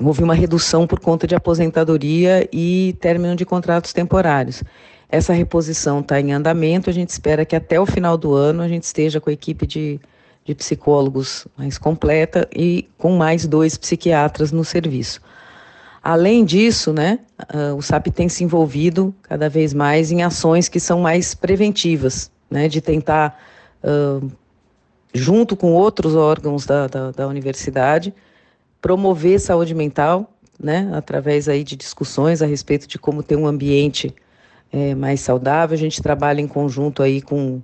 houve 0.00 0.22
uma 0.22 0.32
redução 0.32 0.86
por 0.86 1.00
conta 1.00 1.26
de 1.26 1.34
aposentadoria 1.34 2.48
e 2.52 2.94
término 3.00 3.34
de 3.34 3.44
contratos 3.44 3.92
temporários. 3.92 4.62
Essa 5.08 5.32
reposição 5.32 5.98
está 5.98 6.20
em 6.20 6.32
andamento, 6.32 6.88
a 6.88 6.92
gente 6.92 7.08
espera 7.08 7.44
que 7.44 7.56
até 7.56 7.80
o 7.80 7.86
final 7.86 8.16
do 8.16 8.32
ano 8.32 8.62
a 8.62 8.68
gente 8.68 8.84
esteja 8.84 9.20
com 9.20 9.28
a 9.28 9.32
equipe 9.32 9.66
de, 9.66 10.00
de 10.44 10.54
psicólogos 10.54 11.48
mais 11.58 11.76
completa 11.76 12.48
e 12.54 12.88
com 12.96 13.16
mais 13.16 13.44
dois 13.44 13.76
psiquiatras 13.76 14.52
no 14.52 14.64
serviço. 14.64 15.20
Além 16.00 16.44
disso, 16.44 16.92
né, 16.92 17.18
uh, 17.52 17.74
o 17.74 17.82
SAP 17.82 18.06
tem 18.14 18.28
se 18.28 18.44
envolvido 18.44 19.12
cada 19.22 19.48
vez 19.48 19.74
mais 19.74 20.12
em 20.12 20.22
ações 20.22 20.68
que 20.68 20.78
são 20.78 21.00
mais 21.00 21.34
preventivas, 21.34 22.30
né, 22.50 22.68
de 22.68 22.80
tentar, 22.80 23.38
uh, 23.82 24.30
junto 25.12 25.56
com 25.56 25.72
outros 25.72 26.14
órgãos 26.14 26.66
da, 26.66 26.86
da, 26.86 27.10
da, 27.10 27.28
universidade, 27.28 28.14
promover 28.80 29.40
saúde 29.40 29.74
mental, 29.74 30.32
né, 30.58 30.90
através 30.94 31.48
aí 31.48 31.62
de 31.64 31.76
discussões 31.76 32.40
a 32.42 32.46
respeito 32.46 32.86
de 32.86 32.98
como 32.98 33.22
ter 33.22 33.36
um 33.36 33.46
ambiente 33.46 34.14
é, 34.72 34.94
mais 34.94 35.20
saudável. 35.20 35.74
A 35.74 35.78
gente 35.78 36.02
trabalha 36.02 36.40
em 36.40 36.48
conjunto 36.48 37.02
aí 37.02 37.20
com, 37.20 37.60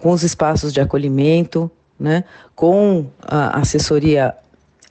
com 0.00 0.10
os 0.10 0.22
espaços 0.22 0.72
de 0.72 0.80
acolhimento, 0.80 1.70
né, 1.98 2.24
com 2.54 3.06
a 3.22 3.60
assessoria 3.60 4.34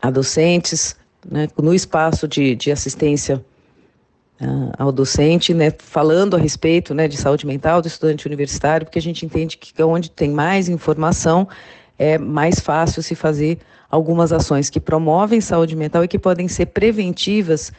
a 0.02 0.10
docentes, 0.10 0.96
né, 1.30 1.48
no 1.58 1.74
espaço 1.74 2.28
de, 2.28 2.56
de 2.56 2.72
assistência 2.72 3.44
ao 4.78 4.92
docente, 4.92 5.54
né, 5.54 5.72
falando 5.78 6.36
a 6.36 6.40
respeito 6.40 6.94
né, 6.94 7.08
de 7.08 7.18
saúde 7.18 7.46
mental 7.46 7.82
do 7.82 7.88
estudante 7.88 8.26
universitário, 8.26 8.86
porque 8.86 9.00
a 9.00 9.02
gente 9.02 9.26
entende 9.26 9.58
que 9.58 9.84
onde 9.84 10.10
tem 10.10 10.30
mais 10.30 10.70
informação 10.70 11.48
é 11.98 12.18
mais 12.18 12.60
fácil 12.60 13.04
se 13.04 13.16
fazer 13.16 13.60
algumas 13.92 14.32
ações 14.32 14.70
que 14.70 14.80
promovem 14.80 15.42
saúde 15.42 15.76
mental 15.76 16.04
e 16.04 16.08
que 16.08 16.18
podem 16.18 16.48
ser 16.48 16.68
preventivas 16.68 17.72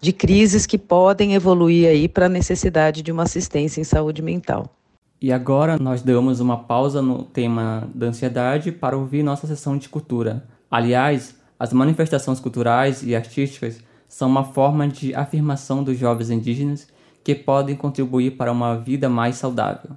de 0.00 0.12
crises 0.12 0.64
que 0.64 0.78
podem 0.78 1.34
evoluir 1.34 1.88
aí 1.88 2.08
para 2.08 2.26
a 2.26 2.28
necessidade 2.28 3.02
de 3.02 3.12
uma 3.12 3.24
assistência 3.24 3.80
em 3.80 3.84
saúde 3.84 4.22
mental. 4.22 4.72
E 5.20 5.32
agora 5.32 5.76
nós 5.76 6.00
damos 6.00 6.38
uma 6.38 6.56
pausa 6.56 7.02
no 7.02 7.24
tema 7.24 7.88
da 7.92 8.06
ansiedade 8.06 8.70
para 8.70 8.96
ouvir 8.96 9.24
nossa 9.24 9.48
sessão 9.48 9.76
de 9.76 9.88
cultura. 9.88 10.44
Aliás, 10.70 11.34
as 11.58 11.72
manifestações 11.72 12.38
culturais 12.38 13.02
e 13.02 13.16
artísticas 13.16 13.80
são 14.08 14.28
uma 14.28 14.42
forma 14.42 14.88
de 14.88 15.14
afirmação 15.14 15.84
dos 15.84 15.98
jovens 15.98 16.30
indígenas 16.30 16.88
que 17.22 17.34
podem 17.34 17.76
contribuir 17.76 18.32
para 18.32 18.50
uma 18.50 18.76
vida 18.76 19.08
mais 19.08 19.36
saudável. 19.36 19.90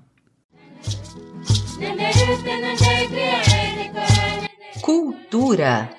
Cultura 4.82 5.90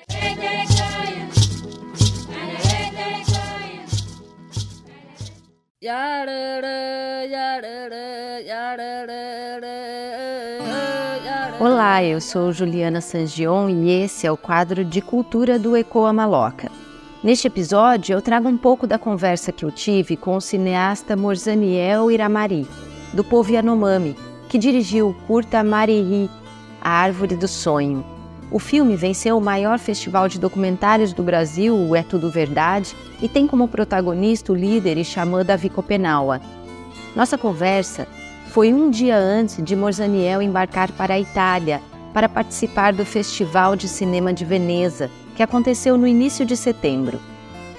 Olá, 11.59 12.03
eu 12.03 12.21
sou 12.21 12.51
Juliana 12.51 13.01
Sangion 13.01 13.69
e 13.69 13.89
esse 13.89 14.27
é 14.27 14.31
o 14.31 14.37
quadro 14.37 14.85
de 14.85 15.01
cultura 15.01 15.57
do 15.57 15.75
Ecoa 15.75 16.13
Maloca. 16.13 16.82
Neste 17.23 17.47
episódio, 17.47 18.11
eu 18.11 18.21
trago 18.21 18.49
um 18.49 18.57
pouco 18.57 18.85
da 18.85 18.99
conversa 18.99 19.53
que 19.53 19.63
eu 19.63 19.71
tive 19.71 20.17
com 20.17 20.35
o 20.35 20.41
cineasta 20.41 21.15
Morzaniel 21.15 22.11
Iramari, 22.11 22.67
do 23.13 23.23
povo 23.23 23.49
Yanomami, 23.49 24.13
que 24.49 24.57
dirigiu 24.57 25.07
o 25.07 25.13
curta 25.25 25.63
Mariri, 25.63 26.29
A 26.81 26.89
Árvore 26.89 27.37
do 27.37 27.47
Sonho. 27.47 28.03
O 28.51 28.59
filme 28.59 28.97
venceu 28.97 29.37
o 29.37 29.41
maior 29.41 29.79
festival 29.79 30.27
de 30.27 30.37
documentários 30.37 31.13
do 31.13 31.23
Brasil, 31.23 31.73
o 31.73 31.95
É 31.95 32.03
Tudo 32.03 32.29
Verdade, 32.29 32.93
e 33.21 33.29
tem 33.29 33.47
como 33.47 33.69
protagonista 33.69 34.51
o 34.51 34.55
líder 34.55 34.97
e 34.97 35.05
xamã 35.05 35.45
Davi 35.45 35.69
Copenaua. 35.69 36.41
Nossa 37.15 37.37
conversa 37.37 38.05
foi 38.49 38.73
um 38.73 38.89
dia 38.89 39.17
antes 39.17 39.63
de 39.63 39.77
Morzaniel 39.77 40.41
embarcar 40.41 40.91
para 40.91 41.13
a 41.13 41.19
Itália 41.21 41.79
para 42.13 42.29
participar 42.29 42.93
do 42.93 43.05
Festival 43.05 43.75
de 43.75 43.87
Cinema 43.87 44.33
de 44.33 44.45
Veneza, 44.45 45.09
que 45.35 45.41
aconteceu 45.41 45.97
no 45.97 46.07
início 46.07 46.45
de 46.45 46.55
setembro. 46.55 47.19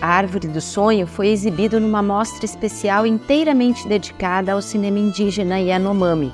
A 0.01 0.09
Árvore 0.09 0.49
do 0.49 0.61
Sonho 0.61 1.07
foi 1.07 1.29
exibido 1.29 1.79
numa 1.79 2.03
mostra 2.03 2.45
especial 2.45 3.07
inteiramente 3.07 3.89
dedicada 3.89 4.53
ao 4.53 4.61
cinema 4.61 4.99
indígena 4.99 5.59
Yanomami. 5.59 6.33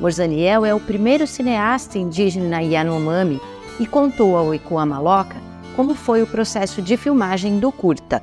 Morzaniel 0.00 0.64
é 0.64 0.74
o 0.74 0.80
primeiro 0.80 1.26
cineasta 1.26 1.98
indígena 1.98 2.62
Yanomami 2.62 3.40
e 3.78 3.86
contou 3.86 4.36
ao 4.36 4.54
Ecoa 4.54 4.86
Maloca 4.86 5.36
como 5.76 5.94
foi 5.94 6.22
o 6.22 6.26
processo 6.26 6.80
de 6.80 6.96
filmagem 6.96 7.58
do 7.58 7.70
curta. 7.72 8.22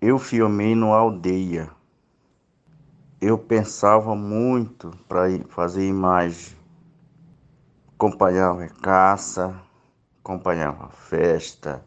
Eu 0.00 0.18
filmei 0.18 0.74
no 0.74 0.92
aldeia, 0.92 1.70
eu 3.20 3.36
pensava 3.36 4.14
muito 4.14 4.92
para 5.08 5.28
fazer 5.48 5.86
imagem. 5.88 6.57
Acompanhava 7.98 8.68
caça, 8.80 9.60
acompanhava 10.20 10.88
festa, 10.88 11.84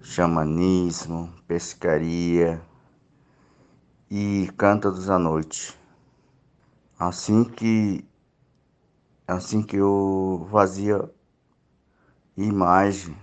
xamanismo, 0.00 1.34
pescaria 1.48 2.62
e 4.08 4.48
cântaros 4.56 5.10
à 5.10 5.18
noite. 5.18 5.76
Assim 6.96 7.42
que 7.42 8.08
assim 9.26 9.64
que 9.64 9.78
eu 9.78 10.46
fazia 10.48 11.12
imagem, 12.36 13.16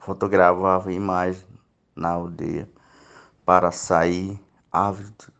fotografava 0.00 0.92
imagem 0.92 1.46
na 1.94 2.08
aldeia 2.08 2.68
para 3.46 3.70
sair 3.70 4.42
ávido 4.72 5.32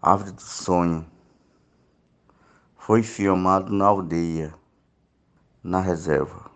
Árvore 0.00 0.30
do 0.30 0.42
Sonho. 0.42 1.04
Foi 2.76 3.02
filmado 3.02 3.72
na 3.72 3.86
aldeia, 3.86 4.54
na 5.68 5.80
reserva. 5.80 6.48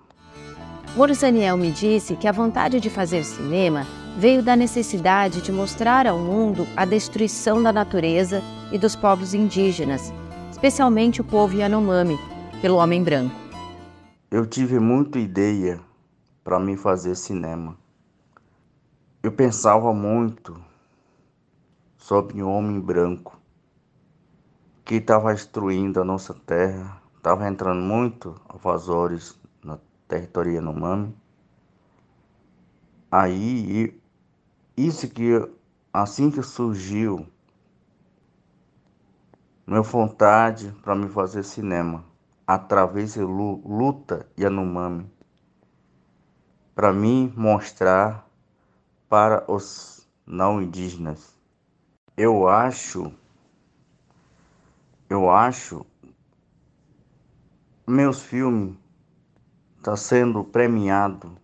Morzaniel 0.96 1.56
me 1.56 1.70
disse 1.70 2.16
que 2.16 2.26
a 2.26 2.32
vontade 2.32 2.80
de 2.80 2.90
fazer 2.90 3.24
cinema 3.24 3.86
veio 4.18 4.42
da 4.42 4.56
necessidade 4.56 5.40
de 5.40 5.52
mostrar 5.52 6.06
ao 6.06 6.18
mundo 6.18 6.66
a 6.76 6.84
destruição 6.84 7.62
da 7.62 7.72
natureza 7.72 8.42
e 8.70 8.78
dos 8.78 8.94
povos 8.96 9.34
indígenas, 9.34 10.12
especialmente 10.50 11.20
o 11.20 11.24
povo 11.24 11.56
Yanomami, 11.56 12.18
pelo 12.60 12.76
homem 12.76 13.02
branco. 13.02 13.34
Eu 14.30 14.46
tive 14.46 14.78
muita 14.78 15.18
ideia 15.18 15.80
para 16.44 16.58
me 16.58 16.76
fazer 16.76 17.14
cinema. 17.16 17.76
Eu 19.22 19.32
pensava 19.32 19.92
muito 19.92 20.60
sobre 21.96 22.42
um 22.42 22.50
homem 22.50 22.80
branco 22.80 23.38
que 24.84 24.96
estava 24.96 25.32
destruindo 25.32 26.00
a 26.00 26.04
nossa 26.04 26.34
terra, 26.34 27.01
estava 27.22 27.46
entrando 27.46 27.80
muito 27.80 28.34
invasores 28.52 29.38
na 29.62 29.78
território 30.08 30.54
Yanomami. 30.54 31.14
Aí, 33.08 33.96
isso 34.76 35.08
que 35.08 35.48
assim 35.92 36.32
que 36.32 36.42
surgiu 36.42 37.24
minha 39.64 39.82
vontade 39.82 40.74
para 40.82 40.96
me 40.96 41.08
fazer 41.08 41.44
cinema 41.44 42.04
através 42.44 43.14
da 43.14 43.24
luta 43.24 44.26
Yanomami 44.36 45.08
para 46.74 46.92
mim 46.92 47.32
mostrar 47.36 48.26
para 49.08 49.44
os 49.48 50.08
não 50.26 50.60
indígenas 50.60 51.32
eu 52.16 52.46
acho, 52.46 53.12
eu 55.08 55.30
acho, 55.30 55.86
meus 57.86 58.22
filmes 58.22 58.76
tá 59.82 59.96
sendo 59.96 60.44
premiado 60.44 61.36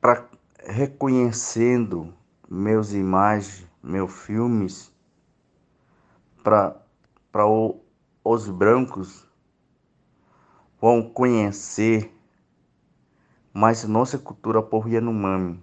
para 0.00 0.26
reconhecendo 0.64 2.14
meus 2.48 2.92
imagens, 2.94 3.66
meus 3.82 4.12
filmes, 4.24 4.90
para 6.42 6.74
os 8.24 8.48
brancos 8.48 9.26
vão 10.80 11.02
conhecer 11.02 12.10
mais 13.52 13.84
nossa 13.84 14.18
cultura 14.18 14.62
por 14.62 14.88
Yanomami, 14.88 15.62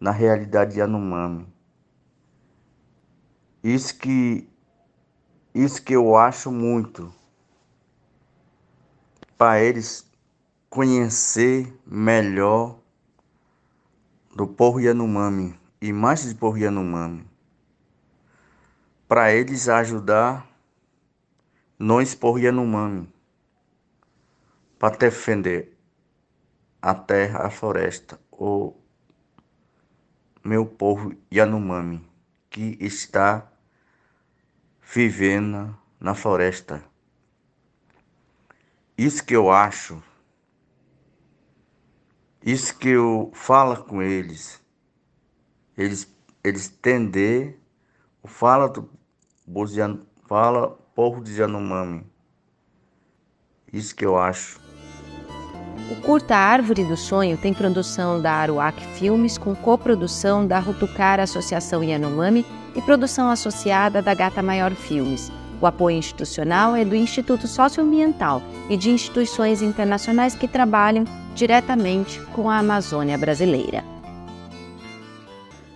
na 0.00 0.10
realidade 0.10 0.78
Yanomami. 0.78 1.46
Isso 3.62 3.98
que 3.98 4.48
isso 5.54 5.82
que 5.82 5.94
eu 5.94 6.16
acho 6.16 6.50
muito 6.50 7.12
para 9.36 9.60
eles 9.62 10.10
conhecer 10.68 11.72
melhor 11.86 12.78
do 14.34 14.46
povo 14.46 14.80
Yanomami 14.80 15.58
e 15.80 15.92
mais 15.92 16.24
do 16.24 16.38
povo 16.38 16.58
Yanomami. 16.58 17.26
Para 19.06 19.32
eles 19.32 19.68
ajudar 19.68 20.48
nós 21.78 22.14
povo 22.14 22.38
Yanomami 22.38 23.08
para 24.78 24.96
defender 24.96 25.76
a 26.80 26.94
terra, 26.94 27.46
a 27.46 27.50
floresta, 27.50 28.20
o 28.30 28.74
meu 30.42 30.66
povo 30.66 31.14
Yanomami 31.32 32.06
que 32.50 32.76
está 32.80 33.50
vivendo 34.92 35.76
na 35.98 36.14
floresta. 36.14 36.84
Isso 38.96 39.24
que 39.24 39.34
eu 39.34 39.50
acho, 39.50 40.00
isso 42.44 42.76
que 42.78 42.90
eu 42.90 43.30
falo 43.34 43.82
com 43.84 44.00
eles, 44.00 44.60
eles, 45.76 46.06
eles 46.44 46.68
entender 46.68 47.60
o 48.22 48.28
fala 48.28 48.68
do 48.68 48.88
fala 50.26 50.68
povo 50.94 51.22
de 51.22 51.40
Yanomami. 51.40 52.06
Isso 53.72 53.96
que 53.96 54.06
eu 54.06 54.16
acho. 54.16 54.60
O 55.90 56.00
curta 56.02 56.36
Árvore 56.36 56.84
do 56.84 56.96
Sonho 56.96 57.36
tem 57.36 57.52
produção 57.52 58.22
da 58.22 58.32
Aruac 58.32 58.80
Filmes 58.96 59.36
com 59.36 59.54
coprodução 59.56 60.46
da 60.46 60.60
Rutucara 60.60 61.24
Associação 61.24 61.82
Yanomami 61.82 62.46
e 62.74 62.80
produção 62.80 63.28
associada 63.28 64.00
da 64.00 64.14
Gata 64.14 64.42
Maior 64.42 64.72
Filmes. 64.74 65.30
O 65.64 65.66
apoio 65.66 65.96
institucional 65.96 66.76
é 66.76 66.84
do 66.84 66.94
Instituto 66.94 67.48
Socioambiental 67.48 68.42
e 68.68 68.76
de 68.76 68.90
instituições 68.90 69.62
internacionais 69.62 70.34
que 70.34 70.46
trabalham 70.46 71.04
diretamente 71.34 72.20
com 72.34 72.50
a 72.50 72.58
Amazônia 72.58 73.16
brasileira. 73.16 73.82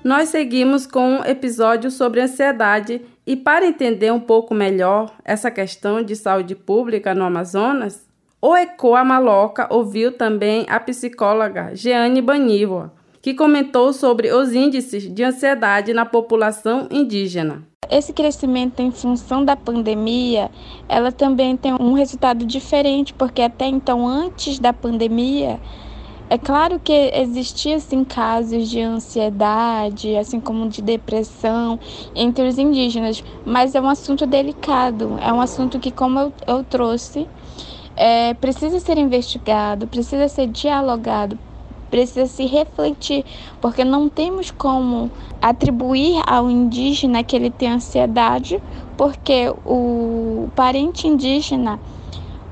Nós 0.04 0.28
seguimos 0.28 0.86
com 0.86 1.12
um 1.12 1.24
episódio 1.24 1.90
sobre 1.90 2.20
ansiedade 2.20 3.00
e 3.26 3.34
para 3.34 3.66
entender 3.66 4.12
um 4.12 4.20
pouco 4.20 4.54
melhor 4.54 5.10
essa 5.24 5.50
questão 5.50 6.02
de 6.02 6.14
saúde 6.14 6.54
pública 6.54 7.14
no 7.14 7.24
Amazonas, 7.24 8.06
o 8.42 8.54
Ecoa 8.54 9.02
Maloca 9.02 9.68
ouviu 9.70 10.12
também 10.12 10.66
a 10.68 10.78
psicóloga 10.78 11.74
Jeane 11.74 12.20
Baniwa, 12.20 12.92
que 13.22 13.32
comentou 13.32 13.94
sobre 13.94 14.30
os 14.34 14.52
índices 14.52 15.10
de 15.10 15.24
ansiedade 15.24 15.94
na 15.94 16.04
população 16.04 16.88
indígena. 16.90 17.66
Esse 17.90 18.12
crescimento 18.12 18.80
em 18.80 18.90
função 18.90 19.42
da 19.42 19.56
pandemia, 19.56 20.50
ela 20.88 21.10
também 21.10 21.56
tem 21.56 21.72
um 21.72 21.94
resultado 21.94 22.44
diferente, 22.44 23.14
porque 23.14 23.40
até 23.40 23.66
então, 23.66 24.06
antes 24.06 24.58
da 24.58 24.74
pandemia, 24.74 25.58
é 26.28 26.36
claro 26.36 26.78
que 26.78 26.92
existiam 27.14 27.76
assim, 27.76 28.04
casos 28.04 28.68
de 28.68 28.82
ansiedade, 28.82 30.14
assim 30.16 30.38
como 30.38 30.68
de 30.68 30.82
depressão 30.82 31.80
entre 32.14 32.46
os 32.46 32.58
indígenas, 32.58 33.24
mas 33.46 33.74
é 33.74 33.80
um 33.80 33.88
assunto 33.88 34.26
delicado, 34.26 35.16
é 35.22 35.32
um 35.32 35.40
assunto 35.40 35.78
que, 35.78 35.90
como 35.90 36.18
eu, 36.18 36.32
eu 36.46 36.62
trouxe, 36.64 37.26
é, 37.96 38.34
precisa 38.34 38.78
ser 38.80 38.98
investigado, 38.98 39.88
precisa 39.88 40.28
ser 40.28 40.48
dialogado, 40.48 41.38
precisa 41.90 42.26
se 42.26 42.46
refletir, 42.46 43.24
porque 43.60 43.84
não 43.84 44.08
temos 44.08 44.50
como 44.50 45.10
atribuir 45.40 46.20
ao 46.26 46.50
indígena 46.50 47.22
que 47.22 47.36
ele 47.36 47.50
tem 47.50 47.70
ansiedade, 47.70 48.60
porque 48.96 49.52
o 49.64 50.48
parente 50.54 51.06
indígena, 51.06 51.80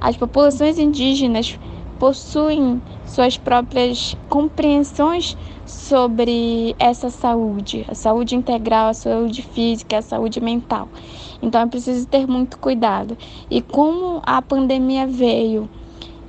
as 0.00 0.16
populações 0.16 0.78
indígenas 0.78 1.58
possuem 1.98 2.80
suas 3.06 3.36
próprias 3.36 4.16
compreensões 4.28 5.36
sobre 5.64 6.76
essa 6.78 7.10
saúde, 7.10 7.84
a 7.88 7.94
saúde 7.94 8.36
integral, 8.36 8.88
a 8.88 8.94
saúde 8.94 9.42
física, 9.42 9.98
a 9.98 10.02
saúde 10.02 10.40
mental. 10.40 10.88
Então 11.42 11.60
é 11.60 11.66
preciso 11.66 12.06
ter 12.06 12.26
muito 12.26 12.58
cuidado. 12.58 13.16
E 13.50 13.60
como 13.60 14.20
a 14.24 14.40
pandemia 14.40 15.06
veio 15.06 15.68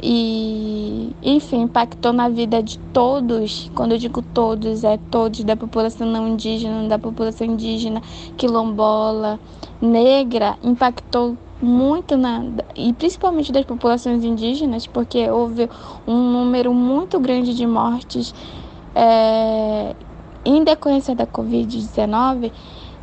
e, 0.01 1.11
enfim, 1.23 1.61
impactou 1.61 2.13
na 2.13 2.29
vida 2.29 2.61
de 2.61 2.77
todos. 2.93 3.71
Quando 3.73 3.93
eu 3.93 3.97
digo 3.97 4.21
todos, 4.21 4.83
é 4.83 4.97
todos 5.09 5.43
da 5.43 5.55
população 5.55 6.07
não 6.07 6.27
indígena, 6.27 6.87
da 6.87 6.99
população 6.99 7.47
indígena, 7.47 8.01
quilombola, 8.37 9.39
negra, 9.81 10.57
impactou 10.63 11.35
muito 11.61 12.15
na 12.15 12.43
e 12.75 12.93
principalmente 12.93 13.51
das 13.51 13.65
populações 13.65 14.23
indígenas, 14.23 14.85
porque 14.85 15.29
houve 15.29 15.69
um 16.07 16.31
número 16.31 16.73
muito 16.73 17.19
grande 17.19 17.55
de 17.55 17.65
mortes 17.65 18.33
é, 18.93 19.95
em 20.45 20.63
decorrência 20.63 21.15
da 21.15 21.25
Covid-19. 21.25 22.51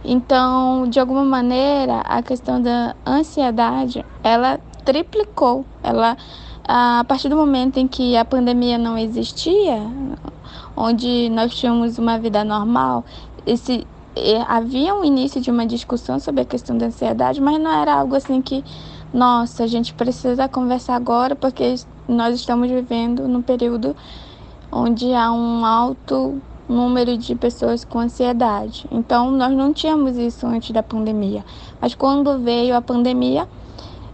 Então, 0.05 0.87
de 0.89 1.01
alguma 1.01 1.25
maneira, 1.25 2.01
a 2.01 2.23
questão 2.23 2.61
da 2.61 2.95
ansiedade, 3.07 4.05
ela 4.23 4.61
triplicou, 4.85 5.65
ela 5.83 6.17
a 6.67 7.05
partir 7.07 7.29
do 7.29 7.37
momento 7.37 7.79
em 7.79 7.87
que 7.87 8.17
a 8.17 8.25
pandemia 8.25 8.79
não 8.79 8.97
existia, 8.97 9.83
onde 10.77 11.29
nós 11.29 11.55
tínhamos 11.55 11.99
uma 11.99 12.19
vida 12.19 12.43
normal, 12.43 13.05
esse, 13.47 13.87
havia 14.49 14.95
um 14.95 15.05
início 15.05 15.41
de 15.41 15.51
uma 15.51 15.67
discussão 15.67 16.19
sobre 16.19 16.41
a 16.41 16.45
questão 16.45 16.77
da 16.77 16.87
ansiedade, 16.87 17.41
mas 17.41 17.61
não 17.61 17.71
era 17.71 17.95
algo 17.95 18.17
assim 18.17 18.41
que, 18.41 18.65
nossa, 19.13 19.65
a 19.65 19.67
gente 19.67 19.93
precisa 19.93 20.49
conversar 20.49 20.97
agora 20.97 21.37
porque 21.37 21.75
nós 22.09 22.35
estamos 22.35 22.71
vivendo 22.71 23.29
num 23.29 23.43
período 23.43 23.95
onde 24.73 25.13
há 25.15 25.31
um 25.31 25.65
alto 25.65 26.41
número 26.69 27.17
de 27.19 27.35
pessoas 27.35 27.85
com 27.85 27.99
ansiedade. 27.99 28.87
Então, 28.91 29.31
nós 29.31 29.53
não 29.53 29.73
tínhamos 29.73 30.17
isso 30.17 30.47
antes 30.47 30.71
da 30.71 30.83
pandemia. 30.83 31.45
Mas 31.81 31.95
quando 31.95 32.39
veio 32.39 32.75
a 32.75 32.81
pandemia, 32.81 33.47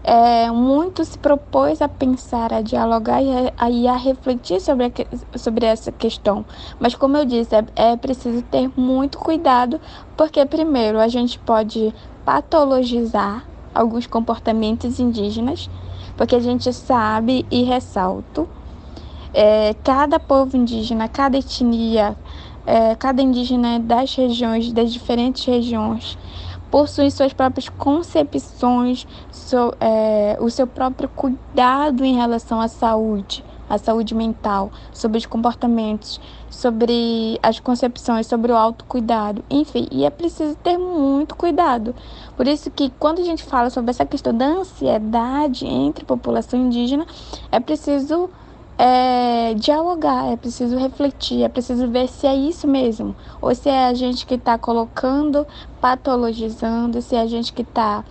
é, 0.03 0.49
muito 0.49 1.05
se 1.05 1.17
propôs 1.17 1.81
a 1.81 1.87
pensar, 1.87 2.51
a 2.51 2.61
dialogar 2.61 3.21
e 3.21 3.29
a, 3.57 3.69
e 3.69 3.87
a 3.87 3.95
refletir 3.95 4.59
sobre, 4.59 4.85
a, 4.87 5.37
sobre 5.37 5.65
essa 5.65 5.91
questão. 5.91 6.45
Mas, 6.79 6.95
como 6.95 7.17
eu 7.17 7.25
disse, 7.25 7.55
é, 7.55 7.65
é 7.75 7.97
preciso 7.97 8.41
ter 8.43 8.69
muito 8.75 9.17
cuidado, 9.17 9.79
porque, 10.17 10.45
primeiro, 10.45 10.99
a 10.99 11.07
gente 11.07 11.37
pode 11.39 11.93
patologizar 12.25 13.45
alguns 13.73 14.07
comportamentos 14.07 14.99
indígenas, 14.99 15.69
porque 16.17 16.35
a 16.35 16.39
gente 16.39 16.71
sabe 16.73 17.45
e 17.49 17.63
ressalto, 17.63 18.47
é, 19.33 19.73
cada 19.83 20.19
povo 20.19 20.57
indígena, 20.57 21.07
cada 21.07 21.37
etnia, 21.37 22.17
é, 22.65 22.95
cada 22.95 23.21
indígena 23.21 23.79
das 23.79 24.13
regiões, 24.15 24.71
das 24.73 24.91
diferentes 24.91 25.45
regiões, 25.45 26.17
possui 26.71 27.11
suas 27.11 27.33
próprias 27.33 27.67
concepções, 27.67 29.05
seu, 29.29 29.73
é, 29.79 30.37
o 30.39 30.49
seu 30.49 30.65
próprio 30.65 31.09
cuidado 31.09 32.05
em 32.05 32.15
relação 32.15 32.61
à 32.61 32.69
saúde, 32.69 33.43
à 33.69 33.77
saúde 33.77 34.15
mental, 34.15 34.71
sobre 34.93 35.17
os 35.17 35.25
comportamentos, 35.25 36.19
sobre 36.49 37.37
as 37.43 37.59
concepções, 37.59 38.25
sobre 38.25 38.51
o 38.51 38.55
autocuidado, 38.55 39.43
enfim, 39.49 39.87
e 39.91 40.05
é 40.05 40.09
preciso 40.09 40.55
ter 40.55 40.77
muito 40.77 41.35
cuidado. 41.35 41.93
Por 42.37 42.47
isso 42.47 42.71
que 42.71 42.89
quando 42.97 43.19
a 43.19 43.23
gente 43.23 43.43
fala 43.43 43.69
sobre 43.69 43.91
essa 43.91 44.05
questão 44.05 44.33
da 44.33 44.45
ansiedade 44.45 45.67
entre 45.67 46.05
população 46.05 46.59
indígena, 46.59 47.05
é 47.51 47.59
preciso 47.59 48.29
é, 48.83 49.53
dialogar, 49.53 50.31
é 50.31 50.35
preciso 50.35 50.75
refletir, 50.75 51.43
é 51.43 51.47
preciso 51.47 51.87
ver 51.87 52.07
se 52.07 52.25
é 52.25 52.35
isso 52.35 52.67
mesmo, 52.67 53.15
ou 53.39 53.53
se 53.53 53.69
é 53.69 53.85
a 53.85 53.93
gente 53.93 54.25
que 54.25 54.33
está 54.33 54.57
colocando, 54.57 55.45
patologizando, 55.79 56.99
se 56.99 57.15
é 57.15 57.21
a 57.21 57.27
gente 57.27 57.53
que 57.53 57.61
está 57.61 58.03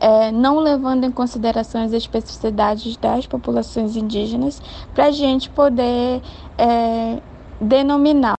é, 0.00 0.32
não 0.32 0.58
levando 0.58 1.04
em 1.04 1.12
consideração 1.12 1.84
as 1.84 1.92
especificidades 1.92 2.96
das 2.96 3.28
populações 3.28 3.94
indígenas, 3.94 4.60
para 4.92 5.06
a 5.06 5.10
gente 5.12 5.48
poder 5.50 6.20
é, 6.58 7.22
denominar. 7.60 8.34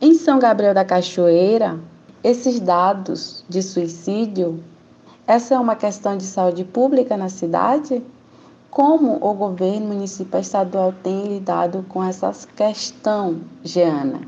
Em 0.00 0.14
São 0.14 0.38
Gabriel 0.38 0.72
da 0.72 0.84
Cachoeira, 0.84 1.80
esses 2.22 2.60
dados 2.60 3.44
de 3.48 3.60
suicídio, 3.60 4.62
essa 5.26 5.56
é 5.56 5.58
uma 5.58 5.74
questão 5.74 6.16
de 6.16 6.24
saúde 6.24 6.62
pública 6.62 7.16
na 7.16 7.28
cidade? 7.28 8.00
Como 8.74 9.24
o 9.24 9.34
governo 9.34 9.86
municipal 9.86 10.40
estadual 10.40 10.92
tem 11.00 11.28
lidado 11.28 11.86
com 11.88 12.02
essa 12.02 12.32
questão, 12.56 13.40
Jeana? 13.62 14.22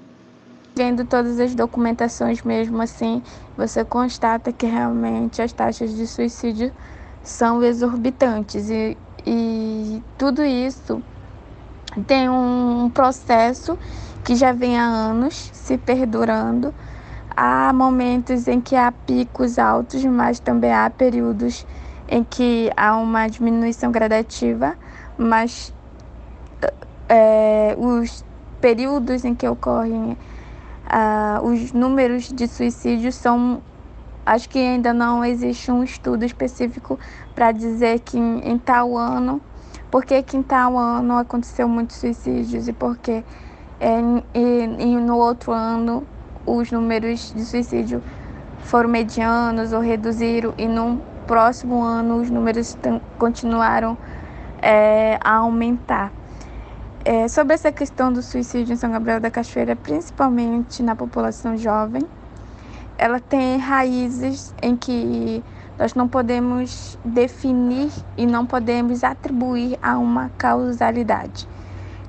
vendo 0.76 1.04
todas 1.04 1.40
as 1.40 1.52
documentações 1.52 2.42
mesmo 2.42 2.80
assim, 2.80 3.22
você 3.56 3.84
constata 3.84 4.52
que 4.52 4.66
realmente 4.66 5.42
as 5.42 5.50
taxas 5.52 5.96
de 5.96 6.06
suicídio 6.06 6.70
são 7.24 7.60
exorbitantes 7.60 8.70
e, 8.70 8.96
e 9.26 10.02
tudo 10.16 10.44
isso 10.44 11.02
tem 12.06 12.28
um 12.28 12.88
processo 12.94 13.76
que 14.22 14.36
já 14.36 14.52
vem 14.52 14.78
há 14.78 14.84
anos 14.84 15.50
se 15.52 15.76
perdurando. 15.76 16.72
Há 17.34 17.72
momentos 17.72 18.46
em 18.46 18.60
que 18.60 18.76
há 18.76 18.92
picos 18.92 19.58
altos, 19.58 20.04
mas 20.04 20.38
também 20.38 20.72
há 20.72 20.88
períodos 20.88 21.66
em 22.08 22.22
que 22.24 22.70
há 22.76 22.96
uma 22.96 23.26
diminuição 23.26 23.90
gradativa, 23.90 24.76
mas 25.18 25.72
é, 27.08 27.74
os 27.78 28.24
períodos 28.60 29.24
em 29.24 29.34
que 29.34 29.46
ocorrem 29.46 30.16
ah, 30.88 31.40
os 31.42 31.72
números 31.72 32.32
de 32.32 32.46
suicídios 32.46 33.14
são 33.14 33.60
acho 34.24 34.48
que 34.48 34.58
ainda 34.58 34.92
não 34.92 35.24
existe 35.24 35.70
um 35.70 35.84
estudo 35.84 36.24
específico 36.24 36.98
para 37.34 37.52
dizer 37.52 38.00
que 38.00 38.18
em, 38.18 38.40
em, 38.50 38.58
tal 38.58 38.96
ano 38.96 39.40
por 39.90 40.04
que, 40.04 40.24
em 40.34 40.42
tal 40.42 40.76
ano 40.76 41.16
aconteceu 41.18 41.68
muitos 41.68 41.96
suicídios 41.96 42.66
e 42.66 42.72
por 42.72 42.96
que 42.98 43.24
é, 43.80 44.00
e, 44.34 44.64
e 44.78 44.96
no 44.96 45.16
outro 45.16 45.52
ano 45.52 46.04
os 46.44 46.70
números 46.70 47.32
de 47.34 47.44
suicídio 47.44 48.02
foram 48.60 48.88
medianos 48.88 49.72
ou 49.72 49.80
reduziram 49.80 50.54
e 50.58 50.66
no 50.66 51.00
próximo 51.26 51.82
ano 51.82 52.20
os 52.20 52.30
números 52.30 52.76
continuaram 53.18 53.96
é, 54.62 55.18
a 55.22 55.36
aumentar. 55.36 56.12
É, 57.04 57.28
sobre 57.28 57.54
essa 57.54 57.70
questão 57.70 58.12
do 58.12 58.20
suicídio 58.20 58.72
em 58.72 58.76
São 58.76 58.90
Gabriel 58.90 59.20
da 59.20 59.30
Cachoeira, 59.30 59.76
principalmente 59.76 60.82
na 60.82 60.96
população 60.96 61.56
jovem, 61.56 62.02
ela 62.98 63.20
tem 63.20 63.58
raízes 63.58 64.54
em 64.62 64.76
que 64.76 65.42
nós 65.78 65.94
não 65.94 66.08
podemos 66.08 66.98
definir 67.04 67.90
e 68.16 68.26
não 68.26 68.46
podemos 68.46 69.04
atribuir 69.04 69.78
a 69.82 69.98
uma 69.98 70.30
causalidade. 70.38 71.46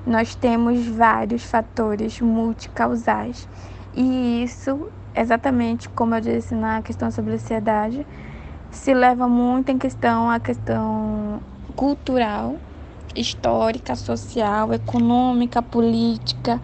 Nós 0.06 0.34
temos 0.34 0.86
vários 0.86 1.44
fatores 1.44 2.20
multicausais 2.20 3.46
e 3.94 4.42
isso, 4.42 4.88
exatamente 5.14 5.88
como 5.90 6.14
eu 6.14 6.20
disse 6.20 6.54
na 6.54 6.80
questão 6.80 7.10
sobre 7.10 7.34
ansiedade, 7.34 8.06
se 8.70 8.94
leva 8.94 9.28
muito 9.28 9.70
em 9.70 9.78
questão 9.78 10.30
a 10.30 10.38
questão 10.38 11.40
cultural 11.76 12.56
histórica, 13.14 13.96
social, 13.96 14.72
econômica, 14.72 15.60
política, 15.60 16.60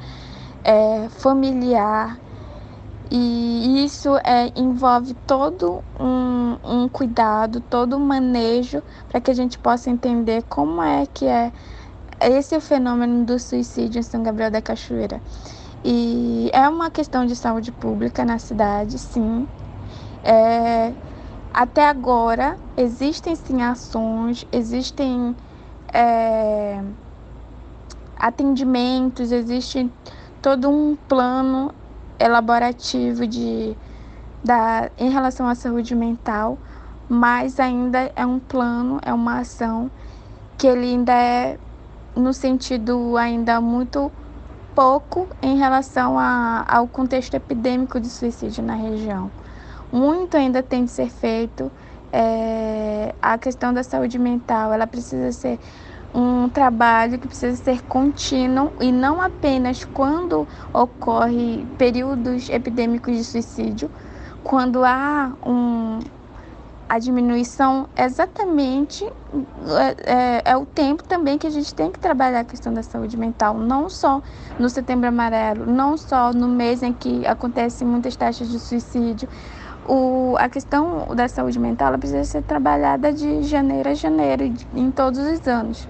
é, 0.63 1.09
familiar. 1.09 2.19
E 3.11 3.85
isso 3.85 4.17
é, 4.19 4.51
envolve 4.57 5.15
todo 5.27 5.83
um, 6.01 6.57
um 6.65 6.89
cuidado, 6.89 7.61
todo 7.61 7.97
um 7.97 8.01
manejo 8.01 8.83
para 9.09 9.21
que 9.21 9.31
a 9.31 9.35
gente 9.35 9.59
possa 9.59 9.91
entender 9.91 10.43
como 10.49 10.83
é 10.83 11.07
que 11.07 11.27
é 11.27 11.53
esse 12.21 12.55
é 12.55 12.59
o 12.59 12.61
fenômeno 12.61 13.25
do 13.25 13.39
suicídio 13.39 13.99
em 13.99 14.03
São 14.03 14.23
Gabriel 14.23 14.51
da 14.51 14.63
Cachoeira. 14.63 15.21
E 15.85 16.49
é 16.55 16.67
uma 16.69 16.91
questão 16.91 17.27
de 17.27 17.37
saúde 17.37 17.71
pública 17.71 18.25
na 18.25 18.39
cidade, 18.39 18.99
sim. 18.99 19.47
É, 20.23 20.93
até 21.55 21.89
agora 21.89 22.59
existem 22.77 23.37
sim 23.37 23.63
ações, 23.63 24.45
existem 24.51 25.37
é, 25.93 26.83
atendimentos, 28.17 29.31
existe 29.31 29.89
todo 30.43 30.69
um 30.69 30.97
plano 31.09 31.73
elaborativo 32.19 33.25
de, 33.25 33.77
da, 34.43 34.91
em 34.99 35.11
relação 35.11 35.47
à 35.47 35.55
saúde 35.55 35.95
mental, 35.95 36.59
mas 37.09 37.61
ainda 37.61 38.11
é 38.17 38.27
um 38.27 38.41
plano, 38.41 38.99
é 39.03 39.15
uma 39.15 39.39
ação 39.39 39.89
que 40.59 40.67
ele 40.67 40.87
ainda 40.87 41.13
é 41.13 41.57
no 42.17 42.33
sentido 42.33 43.17
ainda 43.17 43.61
muito 43.61 44.11
pouco 44.75 45.29
em 45.41 45.57
relação 45.57 46.19
a, 46.19 46.65
ao 46.67 46.89
contexto 46.89 47.35
epidêmico 47.35 48.01
de 48.01 48.09
suicídio 48.09 48.65
na 48.65 48.75
região. 48.75 49.31
Muito 49.95 50.37
ainda 50.37 50.61
tem 50.61 50.87
de 50.87 50.91
ser 50.91 51.09
feito. 51.09 51.71
É, 52.13 53.15
a 53.23 53.39
questão 53.39 53.73
da 53.73 53.85
saúde 53.85 54.19
mental, 54.19 54.73
ela 54.73 54.89
precisa 54.89 55.31
ser 55.31 55.61
um 56.13 56.49
trabalho 56.49 57.17
que 57.17 57.29
precisa 57.29 57.57
ser 57.57 57.81
contínuo 57.83 58.73
e 58.81 58.91
não 58.91 59.23
apenas 59.23 59.85
quando 59.85 60.49
ocorre 60.73 61.65
períodos 61.79 62.51
epidêmicos 62.51 63.17
de 63.17 63.23
suicídio, 63.23 63.89
quando 64.43 64.85
há 64.85 65.33
um, 65.47 66.01
a 66.89 66.99
diminuição 66.99 67.89
exatamente 67.97 69.05
é, 69.05 70.13
é, 70.13 70.43
é, 70.45 70.57
o 70.57 70.67
tempo 70.67 71.05
também 71.05 71.39
que 71.39 71.47
a 71.47 71.51
gente 71.51 71.73
tem 71.73 71.93
que 71.93 72.01
trabalhar 72.01 72.41
a 72.41 72.45
questão 72.45 72.75
da 72.75 72.83
saúde 72.83 73.17
mental, 73.17 73.55
não 73.55 73.89
só 73.89 74.21
no 74.59 74.69
setembro 74.69 75.09
amarelo, 75.09 75.67
não 75.67 75.97
só 75.97 76.33
no 76.33 76.49
mês 76.49 76.83
em 76.83 76.93
que 76.93 77.25
acontecem 77.27 77.87
muitas 77.87 78.17
taxas 78.17 78.49
de 78.49 78.59
suicídio. 78.59 79.29
O, 79.87 80.35
a 80.39 80.49
questão 80.49 81.15
da 81.15 81.29
saúde 81.29 81.59
mental 81.59 81.89
ela 81.89 81.99
precisa 81.99 82.25
ser 82.25 82.43
trabalhada 82.43 83.13
de 83.13 83.43
janeiro 83.43 83.91
a 83.91 83.95
janeiro, 83.95 84.53
em 84.75 84.91
todos 84.91 85.19
os 85.19 85.47
anos. 85.47 85.89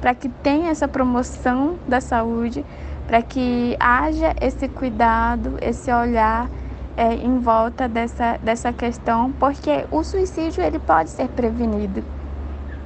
Para 0.00 0.14
que 0.14 0.28
tenha 0.28 0.70
essa 0.70 0.88
promoção 0.88 1.76
da 1.86 2.00
saúde, 2.00 2.64
para 3.06 3.20
que 3.22 3.76
haja 3.78 4.34
esse 4.40 4.68
cuidado, 4.68 5.58
esse 5.60 5.92
olhar 5.92 6.48
é, 6.96 7.14
em 7.14 7.38
volta 7.38 7.88
dessa, 7.88 8.38
dessa 8.42 8.72
questão, 8.72 9.32
porque 9.32 9.84
o 9.90 10.04
suicídio 10.04 10.62
ele 10.62 10.78
pode 10.78 11.10
ser 11.10 11.28
prevenido, 11.28 12.04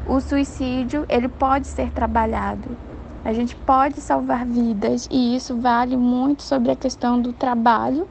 o 0.07 0.21
suicídio 0.21 1.05
ele 1.09 1.29
pode 1.29 1.67
ser 1.67 1.91
trabalhado, 1.91 2.77
a 3.25 3.33
gente 3.33 3.57
pode 3.57 4.01
salvar 4.01 4.45
vidas 4.45 5.09
e 5.11 5.35
isso 5.35 5.57
vale 5.57 5.97
muito 5.97 6.43
sobre 6.43 6.71
a 6.71 6.77
questão 6.77 7.21
do 7.21 7.33
trabalho, 7.33 8.07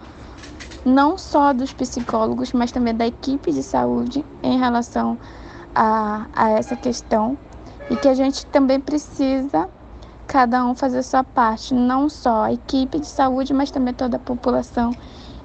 não 0.85 1.17
só 1.17 1.53
dos 1.53 1.73
psicólogos, 1.73 2.51
mas 2.53 2.71
também 2.71 2.93
da 2.93 3.07
equipe 3.07 3.51
de 3.51 3.63
saúde 3.63 4.23
em 4.41 4.57
relação 4.59 5.17
a, 5.73 6.25
a 6.35 6.49
essa 6.51 6.75
questão 6.75 7.37
e 7.89 7.95
que 7.95 8.07
a 8.07 8.13
gente 8.13 8.45
também 8.47 8.79
precisa 8.79 9.69
cada 10.27 10.65
um 10.65 10.73
fazer 10.73 11.03
sua 11.03 11.23
parte, 11.23 11.73
não 11.73 12.09
só 12.09 12.43
a 12.43 12.53
equipe 12.53 12.99
de 12.99 13.07
saúde, 13.07 13.53
mas 13.53 13.71
também 13.71 13.93
toda 13.93 14.17
a 14.17 14.19
população 14.19 14.91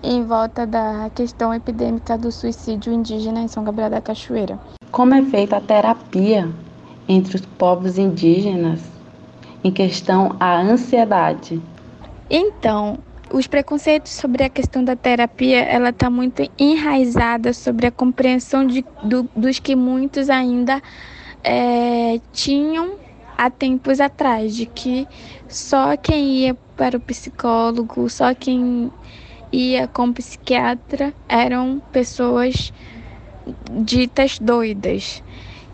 em 0.02 0.24
volta 0.24 0.66
da 0.66 1.10
questão 1.14 1.52
epidêmica 1.52 2.16
do 2.16 2.30
suicídio 2.30 2.92
indígena 2.92 3.40
em 3.40 3.48
São 3.48 3.64
Gabriel 3.64 3.90
da 3.90 4.00
Cachoeira. 4.00 4.58
Como 4.90 5.14
é 5.14 5.22
feita 5.22 5.56
a 5.56 5.60
terapia 5.60 6.48
entre 7.08 7.36
os 7.36 7.44
povos 7.44 7.98
indígenas 7.98 8.80
em 9.62 9.72
questão 9.72 10.36
à 10.38 10.60
ansiedade? 10.60 11.60
Então, 12.30 12.98
os 13.30 13.46
preconceitos 13.46 14.12
sobre 14.12 14.44
a 14.44 14.48
questão 14.48 14.82
da 14.82 14.96
terapia, 14.96 15.60
ela 15.60 15.90
está 15.90 16.08
muito 16.08 16.50
enraizada 16.58 17.52
sobre 17.52 17.86
a 17.86 17.90
compreensão 17.90 18.66
de, 18.66 18.84
do, 19.02 19.28
dos 19.36 19.58
que 19.58 19.76
muitos 19.76 20.30
ainda 20.30 20.82
é, 21.44 22.20
tinham 22.32 22.96
há 23.36 23.50
tempos 23.50 24.00
atrás, 24.00 24.54
de 24.56 24.66
que 24.66 25.06
só 25.46 25.96
quem 25.96 26.38
ia 26.38 26.54
para 26.76 26.96
o 26.96 27.00
psicólogo, 27.00 28.08
só 28.08 28.34
quem 28.34 28.90
ia 29.52 29.86
com 29.86 30.12
psiquiatra 30.12 31.12
eram 31.28 31.80
pessoas 31.92 32.72
ditas 33.84 34.38
doidas. 34.38 35.22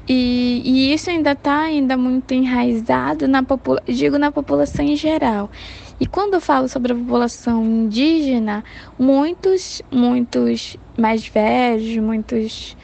E, 0.06 0.60
e 0.64 0.92
isso 0.92 1.08
ainda 1.08 1.32
está 1.32 1.60
ainda 1.60 1.96
muito 1.96 2.34
enraizado 2.34 3.26
na 3.26 3.42
digo 3.86 4.18
na 4.18 4.30
população 4.30 4.84
em 4.84 4.96
geral. 4.96 5.50
E 6.00 6.06
quando 6.06 6.34
eu 6.34 6.40
falo 6.40 6.68
sobre 6.68 6.92
a 6.92 6.96
população 6.96 7.64
indígena, 7.64 8.64
muitos, 8.98 9.80
muitos 9.90 10.76
mais 10.98 11.26
velhos, 11.26 11.96
muitos 11.98 12.76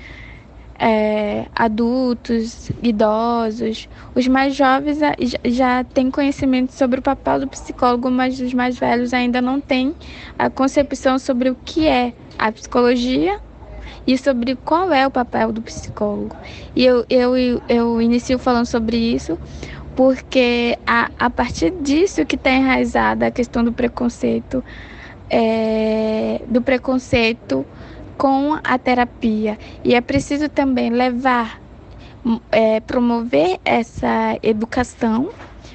é, 0.81 1.45
adultos, 1.55 2.71
idosos. 2.83 3.89
Os 4.15 4.27
mais 4.27 4.55
jovens 4.55 4.99
já 5.45 5.85
têm 5.85 6.11
conhecimento 6.11 6.73
sobre 6.73 7.01
o 7.01 7.03
papel 7.03 7.41
do 7.41 7.49
psicólogo, 7.49 8.11
mas 8.11 8.41
os 8.41 8.55
mais 8.55 8.79
velhos 8.79 9.13
ainda 9.13 9.43
não 9.43 9.61
têm 9.61 9.95
a 10.39 10.49
concepção 10.49 11.19
sobre 11.19 11.51
o 11.51 11.55
que 11.55 11.87
é 11.87 12.15
a 12.39 12.51
psicologia 12.51 13.39
e 14.07 14.17
sobre 14.17 14.57
qual 14.57 14.93
é 14.93 15.07
o 15.07 15.11
papel 15.11 15.53
do 15.53 15.61
psicólogo. 15.61 16.35
E 16.75 16.85
eu, 16.85 17.05
eu, 17.11 17.37
eu 17.69 18.01
inicio 18.01 18.39
falando 18.39 18.67
sobre 18.67 18.97
isso 18.97 19.39
porque 20.01 20.79
a, 20.87 21.11
a 21.19 21.29
partir 21.29 21.73
disso 21.73 22.25
que 22.25 22.35
está 22.35 22.51
enraizada 22.51 23.27
a 23.27 23.31
questão 23.31 23.63
do 23.63 23.71
preconceito, 23.71 24.65
é, 25.29 26.41
do 26.49 26.63
preconceito 26.63 27.67
com 28.17 28.59
a 28.65 28.79
terapia. 28.79 29.59
E 29.85 29.95
é 29.95 30.01
preciso 30.01 30.49
também 30.49 30.89
levar, 30.89 31.61
é, 32.51 32.81
promover 32.81 33.61
essa 33.63 34.39
educação, 34.43 35.29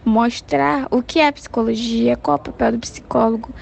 mostrar 0.03 0.87
o 0.89 1.03
que 1.03 1.19
é 1.19 1.31
psicologia, 1.31 2.17
qual 2.17 2.37
é 2.37 2.39
o 2.39 2.43
papel 2.45 2.71
do 2.71 2.79
psicólogo, 2.79 3.53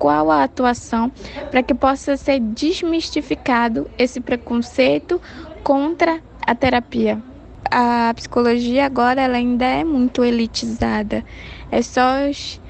qual 0.00 0.32
a 0.32 0.42
atuação 0.42 1.12
para 1.48 1.62
que 1.62 1.74
possa 1.74 2.16
ser 2.16 2.40
desmistificado 2.40 3.88
esse 3.96 4.20
preconceito 4.20 5.22
contra 5.62 6.20
a 6.44 6.56
terapia. 6.56 7.22
A 7.70 8.12
psicologia 8.14 8.86
agora 8.86 9.20
ela 9.20 9.36
ainda 9.36 9.64
é 9.64 9.84
muito 9.84 10.24
elitizada. 10.24 11.24
É 11.70 11.82
só 11.82 12.28
os, 12.28 12.60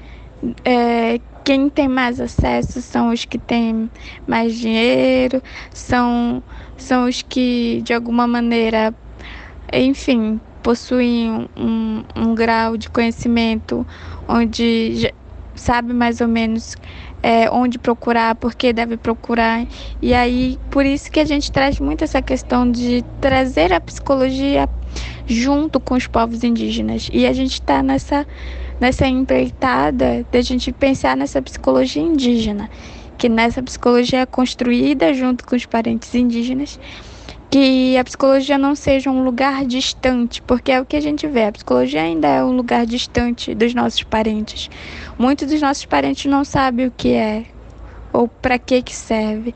é, 0.65 1.19
quem 1.43 1.69
tem 1.69 1.87
mais 1.87 2.19
acesso 2.19 2.81
são 2.81 3.11
os 3.11 3.23
que 3.25 3.37
têm 3.37 3.89
mais 4.27 4.55
dinheiro, 4.57 5.41
são, 5.71 6.43
são 6.77 7.07
os 7.07 7.21
que 7.21 7.81
de 7.83 7.93
alguma 7.93 8.27
maneira, 8.27 8.93
enfim, 9.71 10.39
possuem 10.61 11.47
um, 11.55 12.03
um 12.15 12.35
grau 12.35 12.75
de 12.75 12.89
conhecimento 12.89 13.87
onde 14.27 15.13
sabe 15.55 15.93
mais 15.93 16.21
ou 16.21 16.27
menos 16.27 16.75
é, 17.21 17.49
onde 17.49 17.77
procurar, 17.77 18.35
por 18.35 18.53
que 18.55 18.71
deve 18.73 18.97
procurar. 18.97 19.65
E 20.01 20.13
aí, 20.13 20.57
por 20.69 20.85
isso 20.85 21.11
que 21.11 21.19
a 21.19 21.25
gente 21.25 21.51
traz 21.51 21.79
muito 21.79 22.03
essa 22.03 22.21
questão 22.21 22.69
de 22.69 23.03
trazer 23.19 23.73
a 23.73 23.79
psicologia 23.79 24.69
junto 25.27 25.79
com 25.79 25.95
os 25.95 26.07
povos 26.07 26.43
indígenas. 26.43 27.09
E 27.11 27.25
a 27.25 27.33
gente 27.33 27.53
está 27.53 27.83
nessa, 27.83 28.25
nessa 28.79 29.07
empreitada 29.07 30.25
de 30.31 30.37
a 30.37 30.41
gente 30.41 30.71
pensar 30.71 31.15
nessa 31.15 31.41
psicologia 31.41 32.01
indígena, 32.01 32.69
que 33.17 33.29
nessa 33.29 33.61
psicologia 33.61 34.25
construída 34.25 35.13
junto 35.13 35.45
com 35.45 35.55
os 35.55 35.65
parentes 35.65 36.13
indígenas 36.15 36.79
que 37.49 37.97
a 37.97 38.03
psicologia 38.03 38.57
não 38.57 38.75
seja 38.75 39.09
um 39.09 39.23
lugar 39.23 39.65
distante, 39.65 40.41
porque 40.41 40.71
é 40.71 40.79
o 40.79 40.85
que 40.85 40.95
a 40.95 41.01
gente 41.01 41.25
vê. 41.27 41.45
A 41.45 41.51
psicologia 41.51 42.01
ainda 42.01 42.27
é 42.27 42.43
um 42.43 42.51
lugar 42.51 42.85
distante 42.85 43.55
dos 43.55 43.73
nossos 43.73 44.03
parentes. 44.03 44.69
Muitos 45.17 45.47
dos 45.47 45.61
nossos 45.61 45.85
parentes 45.85 46.29
não 46.29 46.45
sabem 46.45 46.87
o 46.87 46.91
que 46.91 47.13
é 47.13 47.45
ou 48.13 48.27
para 48.27 48.59
que 48.59 48.81
que 48.81 48.95
serve. 48.95 49.53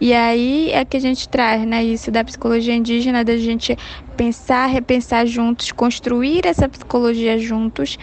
E 0.00 0.12
aí 0.12 0.70
é 0.72 0.84
que 0.84 0.96
a 0.96 1.00
gente 1.00 1.28
traz, 1.28 1.64
né, 1.64 1.82
isso 1.84 2.10
da 2.10 2.24
psicologia 2.24 2.74
indígena, 2.74 3.24
da 3.24 3.36
gente 3.36 3.76
pensar, 4.16 4.66
repensar 4.66 5.26
juntos, 5.26 5.70
construir 5.72 6.46
essa 6.46 6.68
psicologia 6.68 7.38
juntos, 7.38 7.98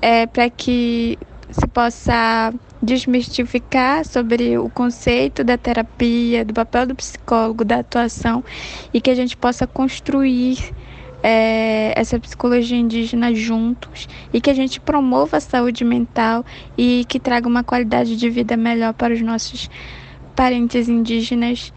é, 0.00 0.26
para 0.26 0.48
que 0.48 1.18
se 1.50 1.66
possa 1.66 2.54
desmistificar 2.82 4.04
sobre 4.04 4.58
o 4.58 4.68
conceito 4.68 5.44
da 5.44 5.56
terapia, 5.56 6.44
do 6.44 6.52
papel 6.52 6.86
do 6.86 6.94
psicólogo, 6.94 7.64
da 7.64 7.78
atuação 7.78 8.42
e 8.92 9.00
que 9.00 9.10
a 9.10 9.14
gente 9.14 9.36
possa 9.36 9.66
construir 9.66 10.74
é, 11.22 11.92
essa 11.96 12.18
psicologia 12.18 12.76
indígena 12.76 13.32
juntos 13.32 14.08
e 14.32 14.40
que 14.40 14.50
a 14.50 14.54
gente 14.54 14.80
promova 14.80 15.36
a 15.36 15.40
saúde 15.40 15.84
mental 15.84 16.44
e 16.76 17.04
que 17.08 17.20
traga 17.20 17.46
uma 17.46 17.62
qualidade 17.62 18.16
de 18.16 18.28
vida 18.28 18.56
melhor 18.56 18.92
para 18.92 19.14
os 19.14 19.22
nossos 19.22 19.70
parentes 20.34 20.88
indígenas 20.88 21.72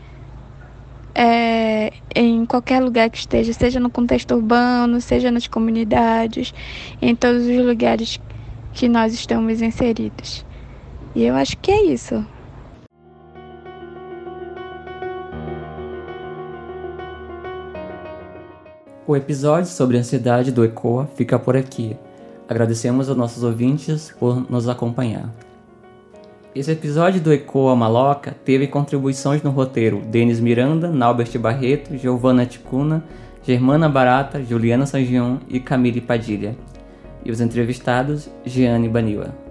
é, 1.14 1.94
em 2.16 2.46
qualquer 2.46 2.82
lugar 2.82 3.10
que 3.10 3.20
esteja, 3.20 3.54
seja 3.54 3.80
no 3.80 3.90
contexto 3.90 4.34
urbano, 4.34 5.00
seja 5.00 5.30
nas 5.30 5.48
comunidades, 5.48 6.54
em 7.02 7.16
todos 7.16 7.46
os 7.46 7.66
lugares 7.66 8.20
que 8.74 8.90
nós 8.90 9.14
estamos 9.14 9.62
inseridos. 9.62 10.46
E 11.16 11.24
eu 11.24 11.34
acho 11.34 11.58
que 11.58 11.72
é 11.72 11.82
isso. 11.86 12.26
O 19.08 19.16
episódio 19.16 19.70
sobre 19.70 19.96
a 19.96 20.00
ansiedade 20.02 20.52
do 20.52 20.66
ECOA 20.66 21.08
fica 21.16 21.40
por 21.40 21.56
aqui. 21.56 21.96
Agradecemos 22.50 23.08
aos 23.08 23.18
nossos 23.18 23.44
ouvintes 23.44 24.14
por 24.20 24.50
nos 24.52 24.68
acompanhar. 24.68 25.34
Esse 26.54 26.72
episódio 26.72 27.22
do 27.22 27.32
ECOA 27.32 27.76
Maloca 27.76 28.36
teve 28.44 28.68
contribuições 28.68 29.42
no 29.42 29.52
roteiro 29.52 30.02
Denis 30.02 30.40
Miranda, 30.40 30.90
Naubert 30.90 31.38
Barreto, 31.38 31.98
Giovanna 31.98 32.46
Ticuna, 32.46 33.04
Germana 33.44 33.88
Barata, 33.88 34.44
Juliana 34.44 34.86
Sangion 34.86 35.38
e 35.48 35.60
Camille 35.60 36.02
Padilha. 36.02 36.58
E 37.24 37.32
os 37.32 37.40
entrevistados, 37.40 38.30
Giane 38.46 38.90
Baniwa. 38.90 39.45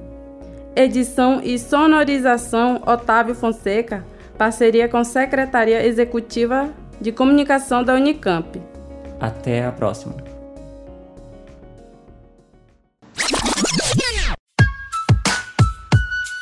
Edição 0.77 1.41
e 1.41 1.57
sonorização 1.57 2.83
Otávio 2.85 3.33
Fonseca, 3.35 4.05
parceria 4.37 4.89
com 4.89 5.05
Secretaria 5.05 5.87
Executiva 5.87 6.69
de 7.01 7.13
Comunicação 7.13 7.85
da 7.85 7.95
Unicamp. 7.95 8.61
Até 9.21 9.65
a 9.65 9.71
próxima. 9.71 10.17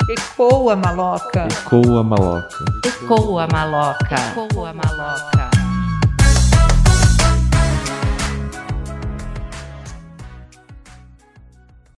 Ecoa 0.09 0.77
maloca. 0.77 1.49
Ecoa 1.51 2.03
maloca. 2.03 2.65
Ecoa 2.87 3.47
maloca. 3.53 4.17
Ecoa 4.35 4.73
maloca. 4.73 5.32